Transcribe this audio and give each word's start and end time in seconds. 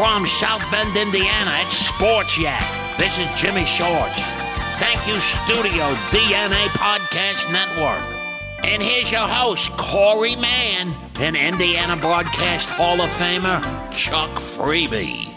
From 0.00 0.26
South 0.26 0.62
Bend, 0.70 0.96
Indiana, 0.96 1.58
it's 1.60 1.76
Sports 1.76 2.38
Yak. 2.38 2.64
This 2.96 3.18
is 3.18 3.26
Jimmy 3.38 3.66
Shorts. 3.66 4.22
Thank 4.78 5.06
you, 5.06 5.20
Studio 5.20 5.92
DNA 6.08 6.68
Podcast 6.68 7.52
Network. 7.52 8.00
And 8.64 8.82
here's 8.82 9.10
your 9.10 9.28
host, 9.28 9.70
Corey 9.72 10.36
Mann, 10.36 10.94
and 11.16 11.36
Indiana 11.36 11.98
Broadcast 11.98 12.70
Hall 12.70 13.02
of 13.02 13.10
Famer, 13.10 13.60
Chuck 13.92 14.30
Freeby. 14.30 15.28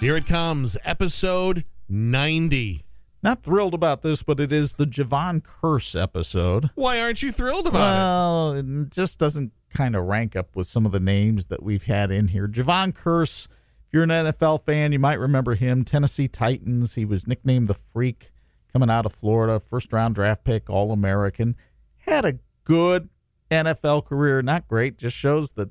Here 0.00 0.16
it 0.16 0.26
comes, 0.26 0.76
episode 0.84 1.64
90. 1.88 2.85
Not 3.22 3.42
thrilled 3.42 3.74
about 3.74 4.02
this, 4.02 4.22
but 4.22 4.38
it 4.38 4.52
is 4.52 4.74
the 4.74 4.86
Jevon 4.86 5.42
Kearse 5.42 6.00
episode. 6.00 6.70
Why 6.74 7.00
aren't 7.00 7.22
you 7.22 7.32
thrilled 7.32 7.66
about 7.66 7.78
it? 7.78 7.96
well, 7.98 8.52
it 8.84 8.90
just 8.90 9.18
doesn't 9.18 9.52
kind 9.74 9.96
of 9.96 10.04
rank 10.04 10.36
up 10.36 10.54
with 10.54 10.66
some 10.66 10.86
of 10.86 10.92
the 10.92 11.00
names 11.00 11.48
that 11.48 11.62
we've 11.62 11.84
had 11.84 12.10
in 12.10 12.28
here. 12.28 12.46
Jevon 12.46 12.92
Kearse, 12.92 13.46
if 13.46 13.92
you're 13.92 14.04
an 14.04 14.10
NFL 14.10 14.62
fan, 14.64 14.92
you 14.92 14.98
might 14.98 15.18
remember 15.18 15.54
him. 15.54 15.84
Tennessee 15.84 16.28
Titans. 16.28 16.94
He 16.94 17.04
was 17.04 17.26
nicknamed 17.26 17.68
the 17.68 17.74
Freak 17.74 18.30
coming 18.72 18.90
out 18.90 19.06
of 19.06 19.12
Florida, 19.12 19.58
first 19.58 19.92
round 19.92 20.14
draft 20.14 20.44
pick, 20.44 20.70
All 20.70 20.92
American. 20.92 21.56
Had 21.98 22.24
a 22.24 22.38
good 22.64 23.08
NFL 23.50 24.04
career, 24.04 24.42
not 24.42 24.68
great. 24.68 24.98
Just 24.98 25.16
shows 25.16 25.52
that 25.52 25.70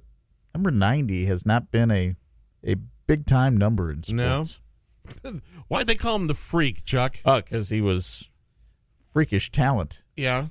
number 0.53 0.71
90 0.71 1.25
has 1.25 1.45
not 1.45 1.71
been 1.71 1.91
a 1.91 2.15
a 2.67 2.75
big 3.07 3.25
time 3.27 3.55
number 3.57 3.91
in 3.91 4.01
sports. 4.03 4.59
No. 5.23 5.39
Why'd 5.67 5.87
they 5.87 5.95
call 5.95 6.15
him 6.15 6.27
the 6.27 6.35
Freak, 6.35 6.85
Chuck? 6.85 7.17
Oh, 7.25 7.41
because 7.41 7.69
he 7.69 7.81
was 7.81 8.29
freakish 9.11 9.51
talent. 9.51 10.03
Yeah 10.15 10.47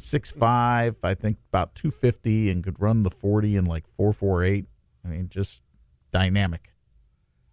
six 0.00 0.30
five, 0.30 0.96
I 1.02 1.14
think 1.14 1.38
about 1.50 1.74
two 1.74 1.90
fifty, 1.90 2.50
and 2.50 2.62
could 2.62 2.80
run 2.80 3.02
the 3.02 3.10
forty 3.10 3.56
in 3.56 3.64
like 3.64 3.86
four 3.86 4.12
four 4.12 4.44
eight. 4.44 4.66
I 5.04 5.08
mean, 5.08 5.28
just 5.28 5.62
dynamic. 6.12 6.70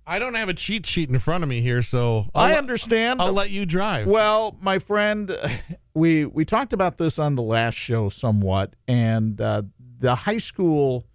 I 0.06 0.20
don't 0.20 0.34
have 0.34 0.50
a 0.50 0.54
cheat 0.54 0.86
sheet 0.86 1.10
in 1.10 1.20
front 1.20 1.44
of 1.44 1.50
me 1.50 1.62
here, 1.62 1.81
so 1.81 2.28
I'll 2.34 2.54
i 2.54 2.54
understand. 2.54 3.22
I'll 3.22 3.34
let 3.34 3.52
you 3.52 3.66
drive. 3.66 4.08
Well, 4.08 4.58
my 4.62 4.80
friend, 4.80 5.38
we 5.94 6.26
we 6.26 6.46
talked 6.46 6.74
about 6.74 6.98
this 6.98 7.20
on 7.20 7.36
the 7.36 7.44
last 7.44 7.76
show 7.76 8.10
somewhat, 8.10 8.76
and 8.88 9.40
uh, 9.40 9.64
the 10.00 10.16
high 10.16 10.40
school 10.40 11.06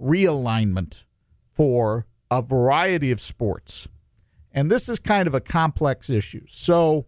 realignment 0.00 1.04
for 1.52 2.06
a 2.30 2.42
variety 2.42 3.10
of 3.10 3.20
sports, 3.20 3.88
and 4.56 4.70
this 4.70 4.88
is 4.88 4.98
kind 4.98 5.28
of 5.28 5.34
a 5.34 5.40
complex 5.40 6.08
issue. 6.08 6.44
So 6.48 7.06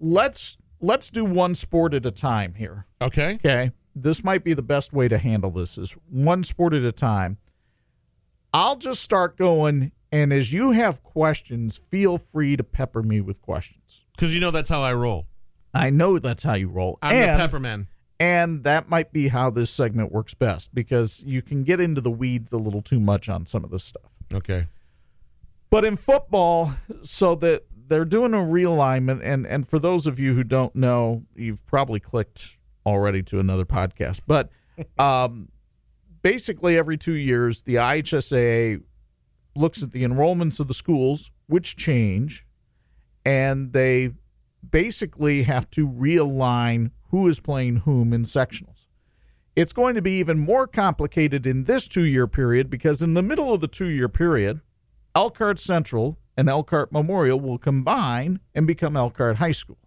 let's 0.00 0.56
let's 0.80 1.10
do 1.10 1.24
one 1.24 1.54
sport 1.54 1.92
at 1.92 2.06
a 2.06 2.10
time 2.10 2.54
here. 2.54 2.86
Okay. 3.02 3.34
Okay. 3.34 3.72
This 3.94 4.24
might 4.24 4.42
be 4.42 4.54
the 4.54 4.62
best 4.62 4.92
way 4.92 5.08
to 5.08 5.18
handle 5.18 5.50
this 5.50 5.76
is 5.76 5.92
one 6.08 6.44
sport 6.44 6.72
at 6.72 6.84
a 6.84 6.92
time. 6.92 7.38
I'll 8.54 8.76
just 8.76 9.02
start 9.02 9.36
going 9.36 9.92
and 10.12 10.32
as 10.32 10.52
you 10.52 10.70
have 10.70 11.02
questions, 11.02 11.76
feel 11.76 12.18
free 12.18 12.56
to 12.56 12.62
pepper 12.62 13.02
me 13.02 13.20
with 13.20 13.42
questions. 13.42 14.04
Cuz 14.16 14.32
you 14.32 14.40
know 14.40 14.52
that's 14.52 14.68
how 14.68 14.80
I 14.80 14.94
roll. 14.94 15.26
I 15.74 15.90
know 15.90 16.18
that's 16.18 16.44
how 16.44 16.54
you 16.54 16.68
roll. 16.68 16.98
I'm 17.02 17.16
and, 17.16 17.40
the 17.40 17.44
pepperman. 17.48 17.86
And 18.20 18.62
that 18.62 18.88
might 18.88 19.12
be 19.12 19.28
how 19.28 19.50
this 19.50 19.70
segment 19.70 20.12
works 20.12 20.34
best 20.34 20.72
because 20.72 21.24
you 21.24 21.42
can 21.42 21.64
get 21.64 21.80
into 21.80 22.00
the 22.00 22.10
weeds 22.10 22.52
a 22.52 22.58
little 22.58 22.82
too 22.82 23.00
much 23.00 23.28
on 23.28 23.46
some 23.46 23.64
of 23.64 23.70
this 23.70 23.82
stuff. 23.82 24.12
Okay. 24.32 24.66
But 25.72 25.86
in 25.86 25.96
football, 25.96 26.74
so 27.00 27.34
that 27.36 27.62
they're 27.88 28.04
doing 28.04 28.34
a 28.34 28.36
realignment, 28.36 29.22
and 29.24 29.46
and 29.46 29.66
for 29.66 29.78
those 29.78 30.06
of 30.06 30.18
you 30.18 30.34
who 30.34 30.44
don't 30.44 30.76
know, 30.76 31.24
you've 31.34 31.64
probably 31.64 31.98
clicked 31.98 32.58
already 32.84 33.22
to 33.22 33.40
another 33.40 33.64
podcast, 33.64 34.20
but 34.26 34.50
um, 34.98 35.48
basically 36.20 36.76
every 36.76 36.98
two 36.98 37.14
years, 37.14 37.62
the 37.62 37.76
IHSA 37.76 38.82
looks 39.56 39.82
at 39.82 39.92
the 39.92 40.02
enrollments 40.04 40.60
of 40.60 40.68
the 40.68 40.74
schools, 40.74 41.32
which 41.46 41.74
change, 41.74 42.46
and 43.24 43.72
they 43.72 44.10
basically 44.68 45.44
have 45.44 45.70
to 45.70 45.88
realign 45.88 46.90
who 47.08 47.26
is 47.28 47.40
playing 47.40 47.76
whom 47.76 48.12
in 48.12 48.24
sectionals. 48.24 48.88
It's 49.56 49.72
going 49.72 49.94
to 49.94 50.02
be 50.02 50.18
even 50.18 50.38
more 50.38 50.66
complicated 50.66 51.46
in 51.46 51.64
this 51.64 51.88
two 51.88 52.04
year 52.04 52.26
period 52.26 52.68
because 52.68 53.00
in 53.00 53.14
the 53.14 53.22
middle 53.22 53.54
of 53.54 53.62
the 53.62 53.68
two 53.68 53.88
year 53.88 54.10
period, 54.10 54.60
Elkhart 55.14 55.58
Central 55.58 56.18
and 56.36 56.48
Elkhart 56.48 56.90
Memorial 56.90 57.38
will 57.38 57.58
combine 57.58 58.40
and 58.54 58.66
become 58.66 58.96
Elkhart 58.96 59.36
High 59.36 59.52
School. 59.52 59.78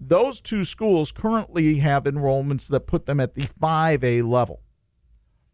Those 0.00 0.40
two 0.40 0.64
schools 0.64 1.12
currently 1.12 1.78
have 1.78 2.04
enrollments 2.04 2.68
that 2.68 2.88
put 2.88 3.06
them 3.06 3.20
at 3.20 3.34
the 3.34 3.42
5A 3.42 4.28
level. 4.28 4.62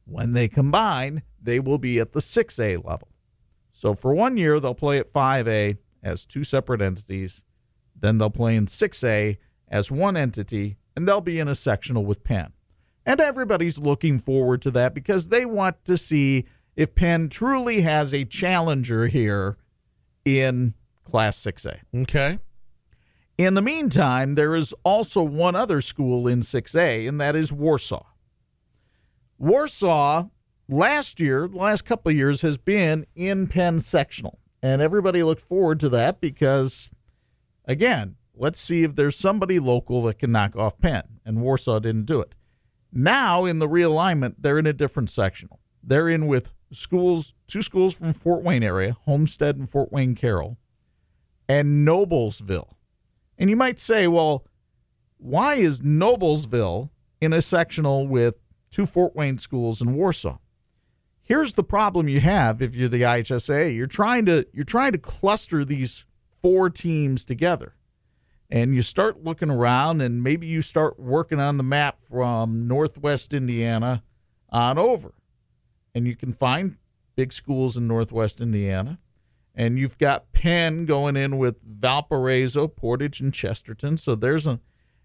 When 0.06 0.32
they 0.32 0.48
combine, 0.48 1.22
they 1.40 1.60
will 1.60 1.76
be 1.76 1.98
at 1.98 2.12
the 2.12 2.20
6A 2.20 2.82
level. 2.82 3.08
So 3.72 3.92
for 3.92 4.14
one 4.14 4.38
year, 4.38 4.58
they'll 4.58 4.74
play 4.74 4.96
at 4.98 5.12
5A 5.12 5.76
as 6.02 6.24
two 6.24 6.44
separate 6.44 6.80
entities. 6.80 7.44
Then 7.94 8.16
they'll 8.16 8.30
play 8.30 8.56
in 8.56 8.66
6A 8.66 9.36
as 9.68 9.90
one 9.90 10.16
entity, 10.16 10.78
and 10.96 11.06
they'll 11.06 11.20
be 11.20 11.38
in 11.38 11.48
a 11.48 11.54
sectional 11.54 12.06
with 12.06 12.24
Penn. 12.24 12.54
And 13.04 13.20
everybody's 13.20 13.78
looking 13.78 14.18
forward 14.18 14.62
to 14.62 14.70
that 14.72 14.94
because 14.94 15.28
they 15.28 15.44
want 15.44 15.84
to 15.84 15.98
see 15.98 16.46
if 16.78 16.94
Penn 16.94 17.28
truly 17.28 17.80
has 17.80 18.14
a 18.14 18.24
challenger 18.24 19.08
here 19.08 19.58
in 20.24 20.74
Class 21.02 21.36
6A. 21.44 21.80
Okay. 22.02 22.38
In 23.36 23.54
the 23.54 23.62
meantime, 23.62 24.36
there 24.36 24.54
is 24.54 24.72
also 24.84 25.20
one 25.20 25.56
other 25.56 25.80
school 25.80 26.28
in 26.28 26.38
6A, 26.38 27.08
and 27.08 27.20
that 27.20 27.34
is 27.34 27.52
Warsaw. 27.52 28.06
Warsaw, 29.38 30.28
last 30.68 31.18
year, 31.18 31.48
the 31.48 31.56
last 31.56 31.84
couple 31.84 32.10
of 32.10 32.16
years, 32.16 32.42
has 32.42 32.58
been 32.58 33.06
in 33.16 33.48
Penn 33.48 33.80
sectional. 33.80 34.38
And 34.62 34.80
everybody 34.80 35.24
looked 35.24 35.42
forward 35.42 35.80
to 35.80 35.88
that 35.88 36.20
because, 36.20 36.90
again, 37.64 38.14
let's 38.36 38.60
see 38.60 38.84
if 38.84 38.94
there's 38.94 39.16
somebody 39.16 39.58
local 39.58 40.02
that 40.02 40.20
can 40.20 40.30
knock 40.30 40.54
off 40.54 40.78
Penn. 40.78 41.18
And 41.24 41.42
Warsaw 41.42 41.80
didn't 41.80 42.06
do 42.06 42.20
it. 42.20 42.36
Now, 42.92 43.46
in 43.46 43.58
the 43.58 43.68
realignment, 43.68 44.36
they're 44.38 44.60
in 44.60 44.66
a 44.66 44.72
different 44.72 45.10
sectional. 45.10 45.58
They're 45.82 46.08
in 46.08 46.28
with 46.28 46.52
schools, 46.72 47.34
two 47.46 47.62
schools 47.62 47.94
from 47.94 48.12
Fort 48.12 48.42
Wayne 48.42 48.62
area, 48.62 48.96
Homestead 49.04 49.56
and 49.56 49.68
Fort 49.68 49.92
Wayne 49.92 50.14
Carroll, 50.14 50.58
and 51.48 51.86
Noblesville. 51.86 52.74
And 53.38 53.48
you 53.48 53.56
might 53.56 53.78
say, 53.78 54.06
well, 54.06 54.46
why 55.16 55.54
is 55.54 55.80
Noblesville 55.80 56.90
in 57.20 57.32
a 57.32 57.42
sectional 57.42 58.06
with 58.06 58.36
two 58.70 58.86
Fort 58.86 59.14
Wayne 59.14 59.38
schools 59.38 59.80
in 59.80 59.94
Warsaw? 59.94 60.38
Here's 61.22 61.54
the 61.54 61.64
problem 61.64 62.08
you 62.08 62.20
have 62.20 62.62
if 62.62 62.74
you're 62.74 62.88
the 62.88 63.02
IHSA. 63.02 63.74
You're 63.76 63.86
trying 63.86 64.24
to 64.26 64.46
you're 64.52 64.64
trying 64.64 64.92
to 64.92 64.98
cluster 64.98 65.62
these 65.64 66.06
four 66.40 66.70
teams 66.70 67.24
together. 67.24 67.74
And 68.50 68.74
you 68.74 68.80
start 68.80 69.22
looking 69.22 69.50
around 69.50 70.00
and 70.00 70.22
maybe 70.22 70.46
you 70.46 70.62
start 70.62 70.98
working 70.98 71.38
on 71.38 71.58
the 71.58 71.62
map 71.62 72.02
from 72.02 72.66
northwest 72.66 73.34
Indiana 73.34 74.02
on 74.48 74.78
over. 74.78 75.12
And 75.98 76.06
you 76.06 76.16
can 76.16 76.32
find 76.32 76.76
big 77.16 77.32
schools 77.32 77.76
in 77.76 77.86
northwest 77.86 78.40
Indiana 78.40 78.98
and 79.58 79.76
you've 79.76 79.98
got 79.98 80.32
Penn 80.32 80.86
going 80.86 81.16
in 81.16 81.36
with 81.36 81.60
Valparaiso, 81.64 82.68
Portage, 82.68 83.20
and 83.20 83.34
Chesterton. 83.34 83.98
So 83.98 84.14
there's 84.14 84.46
a, 84.46 84.60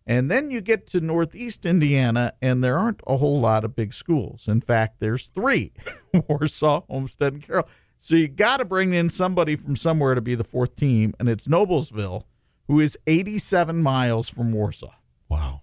and 0.06 0.30
then 0.30 0.52
you 0.52 0.62
get 0.62 0.86
to 0.88 1.02
Northeast 1.02 1.66
Indiana, 1.66 2.34
and 2.40 2.64
there 2.64 2.78
aren't 2.78 3.02
a 3.08 3.18
whole 3.18 3.42
lot 3.42 3.66
of 3.66 3.76
big 3.76 3.94
schools. 3.96 4.48
In 4.48 4.62
fact, 4.62 5.00
there's 5.00 5.26
three: 5.26 5.74
Warsaw, 6.28 6.84
Homestead, 6.88 7.34
and 7.34 7.42
Carroll. 7.42 7.68
So 7.98 8.16
you 8.16 8.28
got 8.28 8.58
to 8.58 8.66
bring 8.66 8.94
in 8.94 9.10
somebody 9.10 9.56
from 9.56 9.76
somewhere 9.76 10.14
to 10.14 10.22
be 10.22 10.36
the 10.36 10.44
fourth 10.44 10.76
team, 10.76 11.16
and 11.20 11.28
it's 11.28 11.48
Noblesville, 11.48 12.26
who 12.68 12.80
is 12.80 12.96
87 13.08 13.82
miles 13.82 14.30
from 14.30 14.52
Warsaw. 14.52 14.94
Wow. 15.30 15.62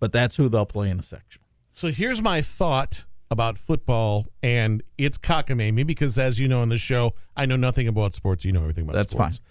But 0.00 0.10
that's 0.10 0.34
who 0.34 0.48
they'll 0.48 0.66
play 0.66 0.90
in 0.90 0.98
a 0.98 1.02
section. 1.02 1.42
So 1.74 1.92
here's 1.92 2.20
my 2.20 2.42
thought 2.42 3.04
about 3.30 3.56
football 3.56 4.26
and 4.42 4.82
its 4.98 5.16
cockamamie 5.16 5.86
because, 5.86 6.18
as 6.18 6.40
you 6.40 6.48
know 6.48 6.62
in 6.62 6.68
the 6.68 6.78
show, 6.78 7.14
I 7.36 7.46
know 7.46 7.56
nothing 7.56 7.86
about 7.86 8.14
sports. 8.14 8.44
You 8.44 8.52
know 8.52 8.62
everything 8.62 8.84
about 8.84 8.94
That's 8.94 9.12
sports. 9.12 9.38
fine. 9.38 9.46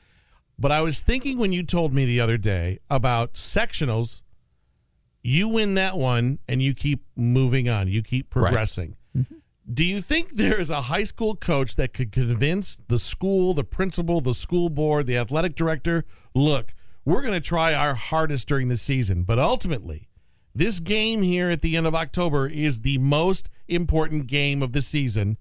But 0.57 0.71
I 0.73 0.81
was 0.81 1.01
thinking 1.01 1.37
when 1.37 1.53
you 1.53 1.63
told 1.63 1.93
me 1.93 2.05
the 2.05 2.19
other 2.19 2.37
day 2.37 2.79
about 2.89 3.35
sectionals, 3.35 4.21
you 5.23 5.47
win 5.47 5.75
that 5.75 5.97
one 5.97 6.39
and 6.47 6.61
you 6.61 6.73
keep 6.73 7.05
moving 7.15 7.69
on. 7.69 7.87
You 7.87 8.03
keep 8.03 8.29
progressing. 8.29 8.97
Mm-hmm. 9.17 9.35
Do 9.71 9.85
you 9.85 10.01
think 10.01 10.35
there 10.35 10.59
is 10.59 10.69
a 10.69 10.81
high 10.81 11.03
school 11.03 11.35
coach 11.35 11.75
that 11.75 11.93
could 11.93 12.11
convince 12.11 12.81
the 12.87 12.99
school, 12.99 13.53
the 13.53 13.63
principal, 13.63 14.19
the 14.19 14.33
school 14.33 14.69
board, 14.69 15.05
the 15.05 15.15
athletic 15.15 15.55
director, 15.55 16.05
look, 16.33 16.73
we're 17.05 17.21
going 17.21 17.35
to 17.35 17.39
try 17.39 17.73
our 17.73 17.93
hardest 17.93 18.47
during 18.47 18.67
the 18.67 18.77
season, 18.77 19.23
but 19.23 19.39
ultimately, 19.39 20.09
this 20.55 20.79
game 20.79 21.21
here 21.21 21.49
at 21.49 21.61
the 21.61 21.77
end 21.77 21.87
of 21.87 21.95
October 21.95 22.47
is 22.47 22.81
the 22.81 22.97
most 22.97 23.49
important 23.69 24.27
game 24.27 24.61
of 24.61 24.73
the 24.73 24.81
season. 24.81 25.37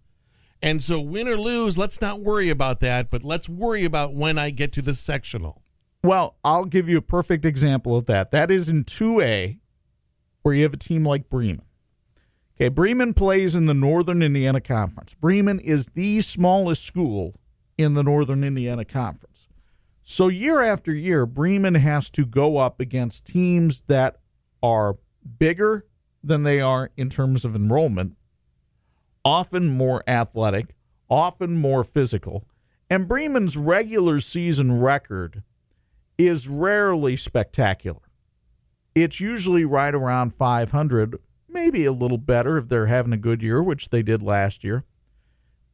And 0.60 0.82
so, 0.82 1.00
win 1.00 1.28
or 1.28 1.36
lose, 1.36 1.78
let's 1.78 2.00
not 2.00 2.20
worry 2.20 2.50
about 2.50 2.80
that, 2.80 3.10
but 3.10 3.22
let's 3.22 3.48
worry 3.48 3.84
about 3.84 4.14
when 4.14 4.38
I 4.38 4.50
get 4.50 4.72
to 4.72 4.82
the 4.82 4.94
sectional. 4.94 5.62
Well, 6.02 6.36
I'll 6.44 6.64
give 6.64 6.88
you 6.88 6.98
a 6.98 7.02
perfect 7.02 7.44
example 7.44 7.96
of 7.96 8.06
that. 8.06 8.30
That 8.32 8.50
is 8.50 8.69
in 8.69 8.84
2A, 8.84 9.58
where 10.42 10.54
you 10.54 10.62
have 10.64 10.75
a 10.75 10.78
team 10.78 11.04
like 11.04 11.28
Bremen. 11.28 11.62
Okay, 12.56 12.69
Bremen 12.69 13.14
plays 13.14 13.54
in 13.54 13.66
the 13.66 13.75
Northern 13.75 14.20
Indiana 14.20 14.60
Conference. 14.60 15.14
Bremen 15.14 15.60
is 15.60 15.90
the 15.90 16.20
smallest 16.20 16.84
school 16.84 17.34
in 17.76 17.94
the 17.94 18.02
Northern 18.02 18.42
Indiana 18.42 18.84
Conference. 18.84 19.48
So, 20.02 20.26
year 20.26 20.60
after 20.60 20.92
year, 20.92 21.25
Bremen 21.25 21.76
has 21.76 22.10
to 22.10 22.26
go 22.26 22.56
up 22.56 22.80
against 22.80 23.26
teams 23.26 23.82
that 23.82 24.16
are 24.62 24.96
bigger 25.38 25.86
than 26.25 26.42
they 26.42 26.60
are 26.60 26.90
in 26.96 27.10
terms 27.10 27.44
of 27.44 27.54
enrollment, 27.54 28.16
often 29.28 29.69
more 29.69 30.02
athletic, 30.08 30.75
often 31.10 31.54
more 31.54 31.84
physical. 31.84 32.48
And 32.88 33.06
Bremen's 33.06 33.58
regular 33.58 34.20
season 34.20 34.80
record 34.80 35.42
is 36.16 36.48
rarely 36.48 37.14
spectacular. 37.14 38.00
It's 38.94 39.20
usually 39.20 39.66
right 39.66 39.94
around 39.94 40.32
500, 40.32 41.19
maybe 41.46 41.84
a 41.84 41.92
little 41.92 42.16
better 42.16 42.56
if 42.56 42.69
they're 42.69 42.86
having 42.86 43.12
a 43.12 43.19
good 43.19 43.42
year, 43.42 43.62
which 43.62 43.90
they 43.90 44.02
did 44.02 44.22
last 44.22 44.64
year. 44.64 44.84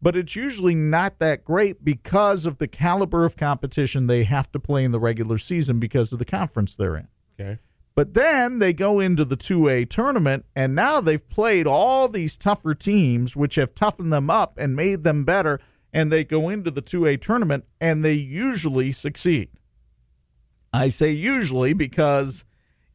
But 0.03 0.17
it's 0.17 0.35
usually 0.35 0.75
not 0.75 1.21
that 1.21 1.45
great 1.45 1.85
because 1.85 2.47
of 2.47 2.59
the 2.59 2.67
caliber 2.67 3.25
of 3.25 3.37
competition 3.37 4.09
they 4.09 4.25
have 4.25 4.51
to 4.51 4.59
play 4.59 4.83
in 4.83 4.91
the 4.91 4.99
regular 4.99 5.39
season 5.39 5.79
because 5.79 6.13
of 6.13 6.19
the 6.19 6.25
conference 6.25 6.75
they're 6.75 6.97
in. 6.97 7.09
Okay. 7.39 7.61
But 7.97 8.15
then 8.15 8.59
they 8.59 8.73
go 8.73 8.99
into 8.99 9.25
the 9.25 9.37
2A 9.37 9.89
tournament, 9.89 10.47
and 10.57 10.75
now 10.75 11.01
they've 11.01 11.29
played 11.29 11.67
all 11.67 12.09
these 12.09 12.37
tougher 12.37 12.75
teams, 12.75 13.37
which 13.37 13.55
have 13.55 13.75
toughened 13.75 14.13
them 14.13 14.29
up 14.29 14.59
and 14.59 14.75
made 14.75 15.05
them 15.05 15.25
better. 15.25 15.61
And 15.93 16.11
they 16.11 16.25
go 16.25 16.49
into 16.49 16.73
the 16.73 16.83
2A 16.83 17.21
tournament, 17.21 17.65
and 17.81 18.05
they 18.05 18.15
usually 18.15 18.91
succeed. 18.91 19.49
I 20.73 20.89
say 20.89 21.13
usually 21.13 21.73
because 21.73 22.45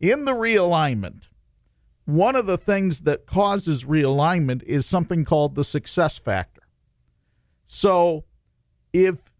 in 0.01 0.25
the 0.25 0.33
realignment, 0.33 1.29
one 2.03 2.35
of 2.35 2.45
the 2.45 2.57
things 2.57 3.01
that 3.01 3.25
causes 3.25 3.85
realignment 3.85 4.63
is 4.63 4.85
something 4.85 5.23
called 5.23 5.55
the 5.55 5.63
success 5.63 6.17
factor. 6.17 6.63
So 7.67 8.25
if 8.91 9.31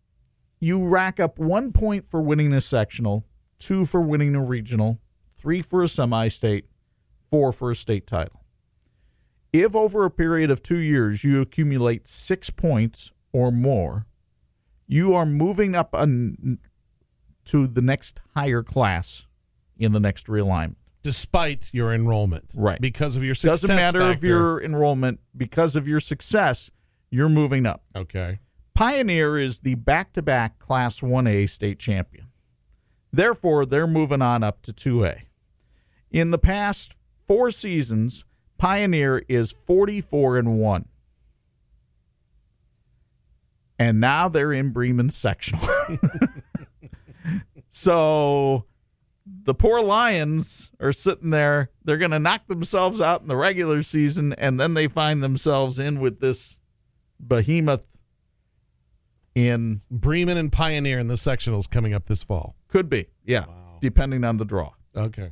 you 0.62 0.88
rack 0.88 1.20
up 1.20 1.38
one 1.38 1.74
point 1.74 2.08
for 2.08 2.22
winning 2.22 2.54
a 2.54 2.62
sectional, 2.62 3.26
two 3.58 3.86
for 3.86 4.00
winning 4.00 4.36
a 4.36 4.44
regional, 4.44 5.02
three 5.40 5.62
for 5.62 5.84
a 5.84 5.88
semi 5.88 6.28
state, 6.28 6.66
four 7.30 7.52
for 7.52 7.72
a 7.72 7.76
state 7.76 8.08
title. 8.08 8.44
If 9.52 9.76
over 9.76 10.06
a 10.06 10.12
period 10.12 10.52
of 10.52 10.62
two 10.62 10.78
years 10.78 11.24
you 11.24 11.42
accumulate 11.42 12.08
six 12.08 12.50
points 12.50 13.12
or 13.32 13.52
more, 13.52 14.06
you 14.88 15.14
are 15.14 15.26
moving 15.26 15.76
up 15.76 15.94
an, 15.94 16.60
to 17.46 17.68
the 17.68 17.82
next 17.82 18.20
higher 18.36 18.62
class 18.62 19.28
in 19.78 19.92
the 19.92 20.00
next 20.00 20.28
realignment. 20.28 20.76
Despite 21.02 21.70
your 21.72 21.94
enrollment. 21.94 22.52
Right. 22.56 22.80
Because 22.80 23.16
of 23.16 23.24
your 23.24 23.34
success. 23.34 23.62
Doesn't 23.62 23.76
matter 23.76 24.02
if 24.12 24.22
your 24.22 24.62
enrollment, 24.62 25.20
because 25.36 25.76
of 25.76 25.88
your 25.88 26.00
success, 26.00 26.70
you're 27.10 27.30
moving 27.30 27.66
up. 27.66 27.84
Okay. 27.96 28.40
Pioneer 28.76 29.38
is 29.38 29.62
the 29.62 29.76
back 29.76 30.14
to 30.14 30.22
back 30.22 30.60
Class 30.60 31.00
1A 31.00 31.50
state 31.50 31.80
champion. 31.80 32.28
Therefore, 33.12 33.66
they're 33.66 33.88
moving 33.88 34.22
on 34.22 34.44
up 34.44 34.62
to 34.64 34.74
2A. 34.74 35.22
In 36.12 36.32
the 36.32 36.38
past 36.38 36.96
four 37.26 37.52
seasons, 37.52 38.26
Pioneer 38.58 39.24
is 39.28 39.52
44 39.52 40.38
and 40.38 40.60
1. 40.60 40.86
And 43.78 44.02
now 44.02 44.28
they're 44.28 44.52
in 44.52 44.72
Bremen 44.72 45.10
sectional. 45.10 45.66
so 47.70 48.66
the 49.44 49.54
poor 49.54 49.82
Lions 49.82 50.72
are 50.82 50.92
sitting 50.92 51.30
there. 51.30 51.72
They're 51.86 51.98
going 51.98 52.12
to 52.12 52.20
knock 52.20 52.48
themselves 52.48 53.00
out 53.00 53.22
in 53.22 53.28
the 53.28 53.38
regular 53.38 53.82
season, 53.84 54.34
and 54.34 54.60
then 54.60 54.74
they 54.74 54.88
find 54.88 55.24
themselves 55.24 55.80
in 55.80 56.02
with 56.02 56.20
this 56.20 56.58
behemoth 57.20 57.86
in 59.36 59.82
Bremen 59.90 60.38
and 60.38 60.52
Pioneer 60.52 61.00
in 61.00 61.08
the 61.08 61.16
sectionals 61.16 61.70
coming 61.70 61.94
up 61.94 62.08
this 62.08 62.24
fall. 62.24 62.56
could 62.68 62.90
be, 62.90 63.08
yeah, 63.24 63.46
depending 63.80 64.26
on 64.26 64.38
the 64.38 64.46
draw. 64.46 64.72
Okay. 64.96 65.32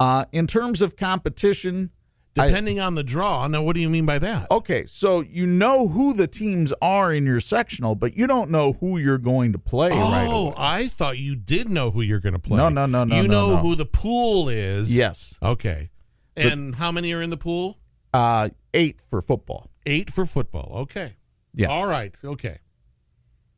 Uh, 0.00 0.24
in 0.32 0.46
terms 0.46 0.80
of 0.82 0.96
competition, 0.96 1.90
I- 2.36 2.46
Depending 2.46 2.78
on 2.78 2.94
the 2.94 3.02
draw. 3.02 3.48
Now, 3.48 3.62
what 3.62 3.74
do 3.74 3.80
you 3.80 3.88
mean 3.88 4.06
by 4.06 4.20
that? 4.20 4.46
okay, 4.50 4.86
so 4.86 5.22
you 5.22 5.44
know 5.44 5.88
who 5.88 6.14
the 6.14 6.28
teams 6.28 6.72
are 6.80 7.12
in 7.12 7.26
your 7.26 7.40
sectional, 7.40 7.96
but 7.96 8.16
you 8.16 8.28
don't 8.28 8.48
know 8.48 8.74
who 8.74 8.96
you're 8.96 9.18
going 9.18 9.50
to 9.52 9.58
play 9.58 9.88
right 9.90 10.28
Oh, 10.30 10.48
away. 10.48 10.54
I 10.56 10.86
thought 10.86 11.18
you 11.18 11.34
did 11.34 11.68
know 11.68 11.90
who 11.90 12.00
you're 12.00 12.20
going 12.20 12.34
to 12.34 12.38
play. 12.38 12.56
No, 12.58 12.68
no, 12.68 12.86
no, 12.86 13.02
no, 13.02 13.16
You 13.16 13.26
no, 13.26 13.28
know 13.48 13.56
no. 13.56 13.62
who 13.62 13.74
the 13.74 13.86
pool 13.86 14.48
is. 14.48 14.94
Yes, 14.94 15.36
Okay. 15.42 15.90
And 16.36 16.76
how 16.76 16.92
many 16.92 17.12
are 17.12 17.20
in 17.22 17.30
the 17.30 17.36
pool? 17.36 17.78
uh, 18.14 18.50
eight 18.72 19.00
for 19.00 19.20
football. 19.20 19.68
Eight 19.84 20.08
for 20.12 20.24
football. 20.24 20.70
Okay. 20.82 21.16
Yeah. 21.54 21.66
All 21.68 21.86
right. 21.88 22.14
Okay. 22.24 22.58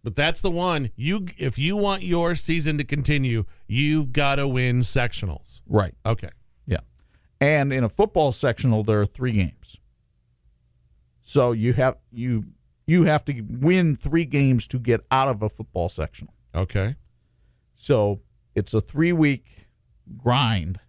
But 0.03 0.17
that's 0.17 0.41
the 0.41 0.51
one 0.51 0.91
you 0.97 1.27
if 1.37 1.59
you 1.59 1.77
want 1.77 2.03
your 2.03 2.35
season 2.35 2.79
to 2.79 2.85
continue, 2.85 3.45
you've 3.67 4.13
got 4.13 4.37
to 4.37 4.49
win 4.49 4.81
sectionals. 4.81 5.61
Right. 5.67 5.95
Okay. 6.07 6.31
Yeah. 6.67 6.79
And 7.41 7.73
in 7.73 7.85
a 7.85 7.89
football 7.89 8.33
sectional 8.33 8.83
there 8.83 9.01
are 9.01 9.07
3 9.07 9.33
games. 9.33 9.77
So 11.23 11.53
you 11.53 11.73
have 11.75 11.97
you 12.11 12.45
you 12.87 13.05
have 13.05 13.25
to 13.27 13.43
win 13.43 13.95
3 13.95 14.25
games 14.25 14.67
to 14.69 14.79
get 14.79 15.01
out 15.11 15.29
of 15.29 15.43
a 15.43 15.49
football 15.49 15.89
sectional. 15.89 16.35
Okay. 16.55 16.97
So 17.75 18.21
it's 18.55 18.75
a 18.75 18.81
3-week 18.81 19.45
grind 20.17 20.81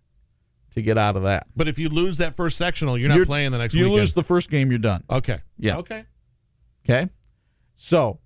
to 0.71 0.81
get 0.81 0.97
out 0.97 1.15
of 1.15 1.23
that. 1.23 1.47
But 1.55 1.67
if 1.67 1.77
you 1.77 1.89
lose 1.89 2.17
that 2.17 2.35
first 2.35 2.57
sectional, 2.57 2.97
you're 2.97 3.09
not 3.09 3.15
You're- 3.15 3.25
playing 3.27 3.51
the 3.51 3.57
next 3.57 3.73
You 3.73 3.83
weekend. 3.83 3.99
lose 3.99 4.13
the 4.13 4.23
first 4.23 4.49
game, 4.49 4.71
you're 4.71 4.79
done. 4.79 5.03
okay. 5.09 5.41
Yeah. 5.59 5.77
Okay. 5.77 6.05
Okay. 6.85 7.09
So, 7.75 8.19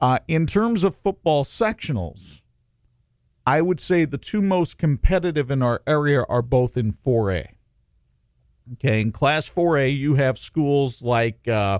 uh, 0.00 0.18
in 0.28 0.46
terms 0.46 0.84
of 0.84 0.94
football 0.94 1.44
sectionals, 1.44 2.40
I 3.46 3.60
would 3.60 3.80
say 3.80 4.04
the 4.04 4.18
two 4.18 4.42
most 4.42 4.76
competitive 4.76 5.50
in 5.50 5.62
our 5.62 5.80
area 5.86 6.24
are 6.28 6.42
both 6.42 6.76
in 6.76 6.92
4A. 6.92 7.46
Okay. 8.74 9.00
In 9.00 9.12
Class 9.12 9.48
4A, 9.48 9.96
you 9.96 10.16
have 10.16 10.38
schools 10.38 11.00
like, 11.00 11.46
uh, 11.46 11.78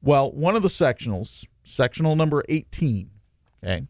well, 0.00 0.30
one 0.30 0.54
of 0.54 0.62
the 0.62 0.68
sectionals, 0.68 1.44
sectional 1.64 2.14
number 2.14 2.44
18, 2.48 3.10
okay, 3.62 3.86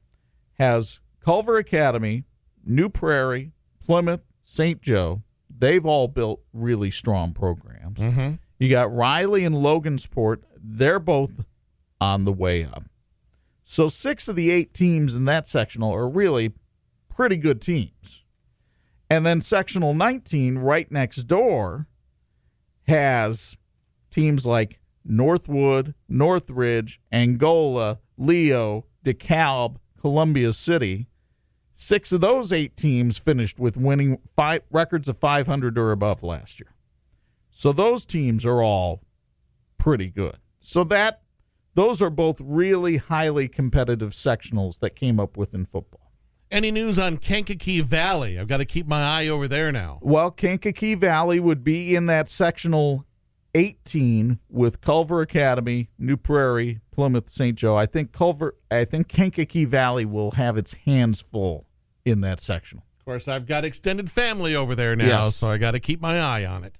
has 0.55 1.01
Culver 1.23 1.59
Academy, 1.59 2.25
New 2.65 2.89
Prairie, 2.89 3.53
Plymouth, 3.85 4.25
St. 4.41 4.81
Joe. 4.81 5.23
They've 5.51 5.85
all 5.85 6.09
built 6.09 6.41
really 6.55 6.91
strong 6.91 7.33
programs. 7.33 7.99
Mm-hmm. 7.99 8.35
You 8.59 8.71
got 8.71 8.93
Riley 8.95 9.45
and 9.45 9.57
Logansport. 9.57 10.43
They're 10.57 10.99
both 10.99 11.45
on 12.01 12.25
the 12.25 12.33
way 12.33 12.65
up. 12.65 12.85
So 13.65 13.89
six 13.89 14.29
of 14.29 14.37
the 14.37 14.51
eight 14.51 14.73
teams 14.73 15.15
in 15.15 15.25
that 15.27 15.47
sectional 15.47 15.95
are 15.95 16.09
really 16.09 16.53
pretty 17.09 17.37
good 17.37 17.61
teams. 17.61 18.25
And 19.11 19.25
then 19.25 19.41
sectional 19.41 19.95
19, 19.95 20.59
right 20.59 20.91
next 20.91 21.25
door, 21.25 21.87
has 22.87 23.57
teams 24.11 24.47
like 24.47 24.81
Northwood, 25.05 25.95
Northridge, 26.09 27.01
Angola, 27.13 27.99
Leo, 28.17 28.87
DeKalb, 29.05 29.77
Columbia 30.01 30.53
City. 30.53 31.09
Six 31.73 32.13
of 32.13 32.21
those 32.21 32.53
eight 32.53 32.77
teams 32.77 33.19
finished 33.19 33.59
with 33.59 33.77
winning 33.77 34.19
five 34.27 34.63
records 34.71 35.09
of 35.09 35.17
500 35.17 35.79
or 35.79 35.93
above 35.93 36.23
last 36.23 36.61
year. 36.61 36.75
So 37.51 37.73
those 37.73 38.05
teams 38.05 38.45
are 38.45 38.63
all 38.63 39.03
pretty 39.79 40.09
good. 40.09 40.37
So 40.61 40.85
that 40.85 41.23
those 41.79 42.03
are 42.03 42.11
both 42.11 42.41
really 42.41 42.97
highly 42.97 43.47
competitive 43.47 44.11
sectionals 44.11 44.81
that 44.81 44.97
came 44.97 45.21
up 45.21 45.37
with 45.37 45.55
in 45.55 45.65
football. 45.65 46.11
Any 46.51 46.73
news 46.73 46.99
on 46.99 47.19
Kankakee 47.19 47.83
Valley? 47.83 48.37
I've 48.37 48.49
got 48.49 48.57
to 48.57 48.65
keep 48.65 48.89
my 48.89 49.01
eye 49.01 49.29
over 49.29 49.47
there 49.47 49.71
now. 49.71 50.01
Well, 50.03 50.33
Kankakee 50.33 50.97
Valley 50.97 51.39
would 51.39 51.63
be 51.63 51.95
in 51.95 52.07
that 52.07 52.27
sectional 52.27 53.07
18 53.55 54.41
with 54.49 54.81
Culver 54.81 55.21
Academy, 55.21 55.89
New 55.97 56.17
Prairie, 56.17 56.81
Plymouth, 56.91 57.31
St. 57.31 57.57
Joe. 57.57 57.77
I 57.77 57.87
think 57.87 58.11
Culver 58.11 58.57
I 58.73 58.85
think 58.85 59.07
Kankakee 59.07 59.65
Valley 59.65 60.05
will 60.05 60.33
have 60.33 60.57
its 60.57 60.73
hands 60.73 61.21
full 61.21 61.69
in 62.05 62.23
that 62.23 62.41
sectional. 62.41 62.83
Of 62.99 63.05
course, 63.05 63.29
I've 63.29 63.47
got 63.47 63.65
extended 63.65 64.11
family 64.11 64.57
over 64.57 64.75
there 64.75 64.97
now, 64.97 65.07
Yes. 65.07 65.37
so 65.37 65.49
I 65.49 65.59
got 65.59 65.73
to 65.73 65.81
keep 65.81 66.01
my 66.01 66.19
eye 66.21 66.45
on 66.45 66.65
it. 66.65 66.77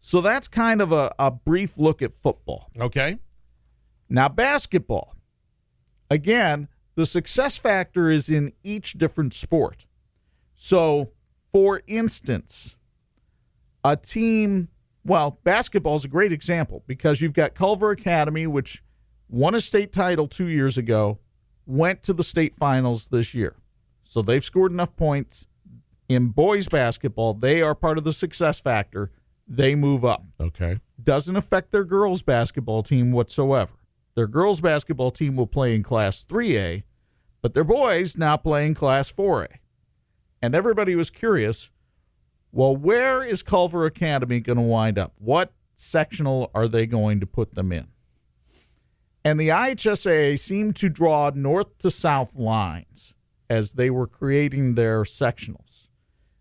So 0.00 0.22
that's 0.22 0.48
kind 0.48 0.80
of 0.80 0.90
a, 0.90 1.14
a 1.18 1.30
brief 1.30 1.76
look 1.76 2.00
at 2.00 2.14
football. 2.14 2.70
Okay. 2.80 3.18
Now, 4.08 4.28
basketball. 4.28 5.14
Again, 6.10 6.68
the 6.94 7.06
success 7.06 7.56
factor 7.58 8.10
is 8.10 8.28
in 8.28 8.52
each 8.64 8.94
different 8.94 9.34
sport. 9.34 9.86
So, 10.54 11.12
for 11.52 11.82
instance, 11.86 12.76
a 13.84 13.96
team, 13.96 14.68
well, 15.04 15.38
basketball 15.44 15.96
is 15.96 16.04
a 16.04 16.08
great 16.08 16.32
example 16.32 16.82
because 16.86 17.20
you've 17.20 17.34
got 17.34 17.54
Culver 17.54 17.90
Academy, 17.90 18.46
which 18.46 18.82
won 19.28 19.54
a 19.54 19.60
state 19.60 19.92
title 19.92 20.26
two 20.26 20.48
years 20.48 20.76
ago, 20.78 21.18
went 21.66 22.02
to 22.04 22.12
the 22.12 22.24
state 22.24 22.54
finals 22.54 23.08
this 23.08 23.34
year. 23.34 23.54
So 24.02 24.22
they've 24.22 24.44
scored 24.44 24.72
enough 24.72 24.96
points. 24.96 25.46
In 26.08 26.28
boys 26.28 26.66
basketball, 26.66 27.34
they 27.34 27.60
are 27.60 27.74
part 27.74 27.98
of 27.98 28.04
the 28.04 28.14
success 28.14 28.58
factor. 28.58 29.12
They 29.46 29.74
move 29.74 30.04
up 30.04 30.24
Okay. 30.40 30.80
doesn't 31.02 31.36
affect 31.36 31.70
their 31.70 31.84
girls 31.84 32.22
basketball 32.22 32.82
team 32.82 33.12
whatsoever. 33.12 33.74
Their 34.18 34.26
girls 34.26 34.60
basketball 34.60 35.12
team 35.12 35.36
will 35.36 35.46
play 35.46 35.76
in 35.76 35.84
class 35.84 36.26
3A, 36.26 36.82
but 37.40 37.54
their 37.54 37.62
boys 37.62 38.16
now 38.18 38.36
play 38.36 38.66
in 38.66 38.74
class 38.74 39.12
4A. 39.12 39.46
And 40.42 40.56
everybody 40.56 40.96
was 40.96 41.08
curious, 41.08 41.70
well, 42.50 42.74
where 42.74 43.22
is 43.22 43.44
Culver 43.44 43.86
Academy 43.86 44.40
going 44.40 44.56
to 44.56 44.62
wind 44.62 44.98
up? 44.98 45.12
What 45.18 45.52
sectional 45.72 46.50
are 46.52 46.66
they 46.66 46.84
going 46.84 47.20
to 47.20 47.28
put 47.28 47.54
them 47.54 47.70
in? 47.70 47.86
And 49.24 49.38
the 49.38 49.50
IHSA 49.50 50.36
seemed 50.40 50.74
to 50.74 50.88
draw 50.88 51.30
north 51.32 51.78
to 51.78 51.88
south 51.88 52.34
lines 52.34 53.14
as 53.48 53.74
they 53.74 53.88
were 53.88 54.08
creating 54.08 54.74
their 54.74 55.04
sectionals. 55.04 55.86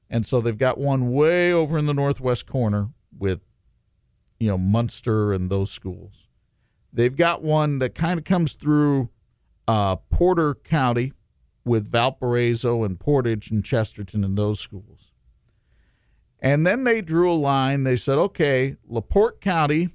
And 0.09 0.25
so 0.25 0.41
they've 0.41 0.57
got 0.57 0.79
one 0.79 1.11
way 1.11 1.53
over 1.53 1.77
in 1.77 1.85
the 1.85 1.93
northwest 1.93 2.47
corner 2.47 2.89
with 3.15 3.41
you 4.39 4.47
know 4.47 4.57
Munster 4.57 5.31
and 5.31 5.51
those 5.51 5.69
schools. 5.69 6.26
They've 6.97 7.15
got 7.15 7.43
one 7.43 7.79
that 7.79 7.95
kind 7.95 8.17
of 8.19 8.25
comes 8.25 8.55
through 8.55 9.09
uh, 9.67 9.97
Porter 10.09 10.55
County 10.55 11.13
with 11.63 11.87
Valparaiso 11.87 12.83
and 12.83 12.99
Portage 12.99 13.51
and 13.51 13.63
Chesterton 13.63 14.23
and 14.23 14.37
those 14.37 14.59
schools. 14.59 15.11
And 16.39 16.65
then 16.65 16.83
they 16.83 17.01
drew 17.01 17.31
a 17.31 17.35
line. 17.35 17.83
They 17.83 17.95
said, 17.95 18.17
okay, 18.17 18.75
LaPorte 18.87 19.39
County 19.39 19.89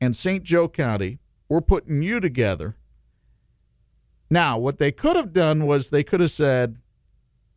and 0.00 0.14
St. 0.14 0.44
Joe 0.44 0.68
County, 0.68 1.18
we're 1.48 1.60
putting 1.60 2.02
you 2.02 2.20
together. 2.20 2.76
Now, 4.30 4.58
what 4.58 4.78
they 4.78 4.92
could 4.92 5.16
have 5.16 5.32
done 5.32 5.66
was 5.66 5.88
they 5.88 6.04
could 6.04 6.20
have 6.20 6.30
said, 6.30 6.76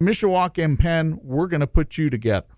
Mishawaka 0.01 0.63
and 0.63 0.79
Penn, 0.79 1.19
we're 1.21 1.47
going 1.47 1.59
to 1.59 1.67
put 1.67 1.97
you 1.97 2.09
together 2.09 2.55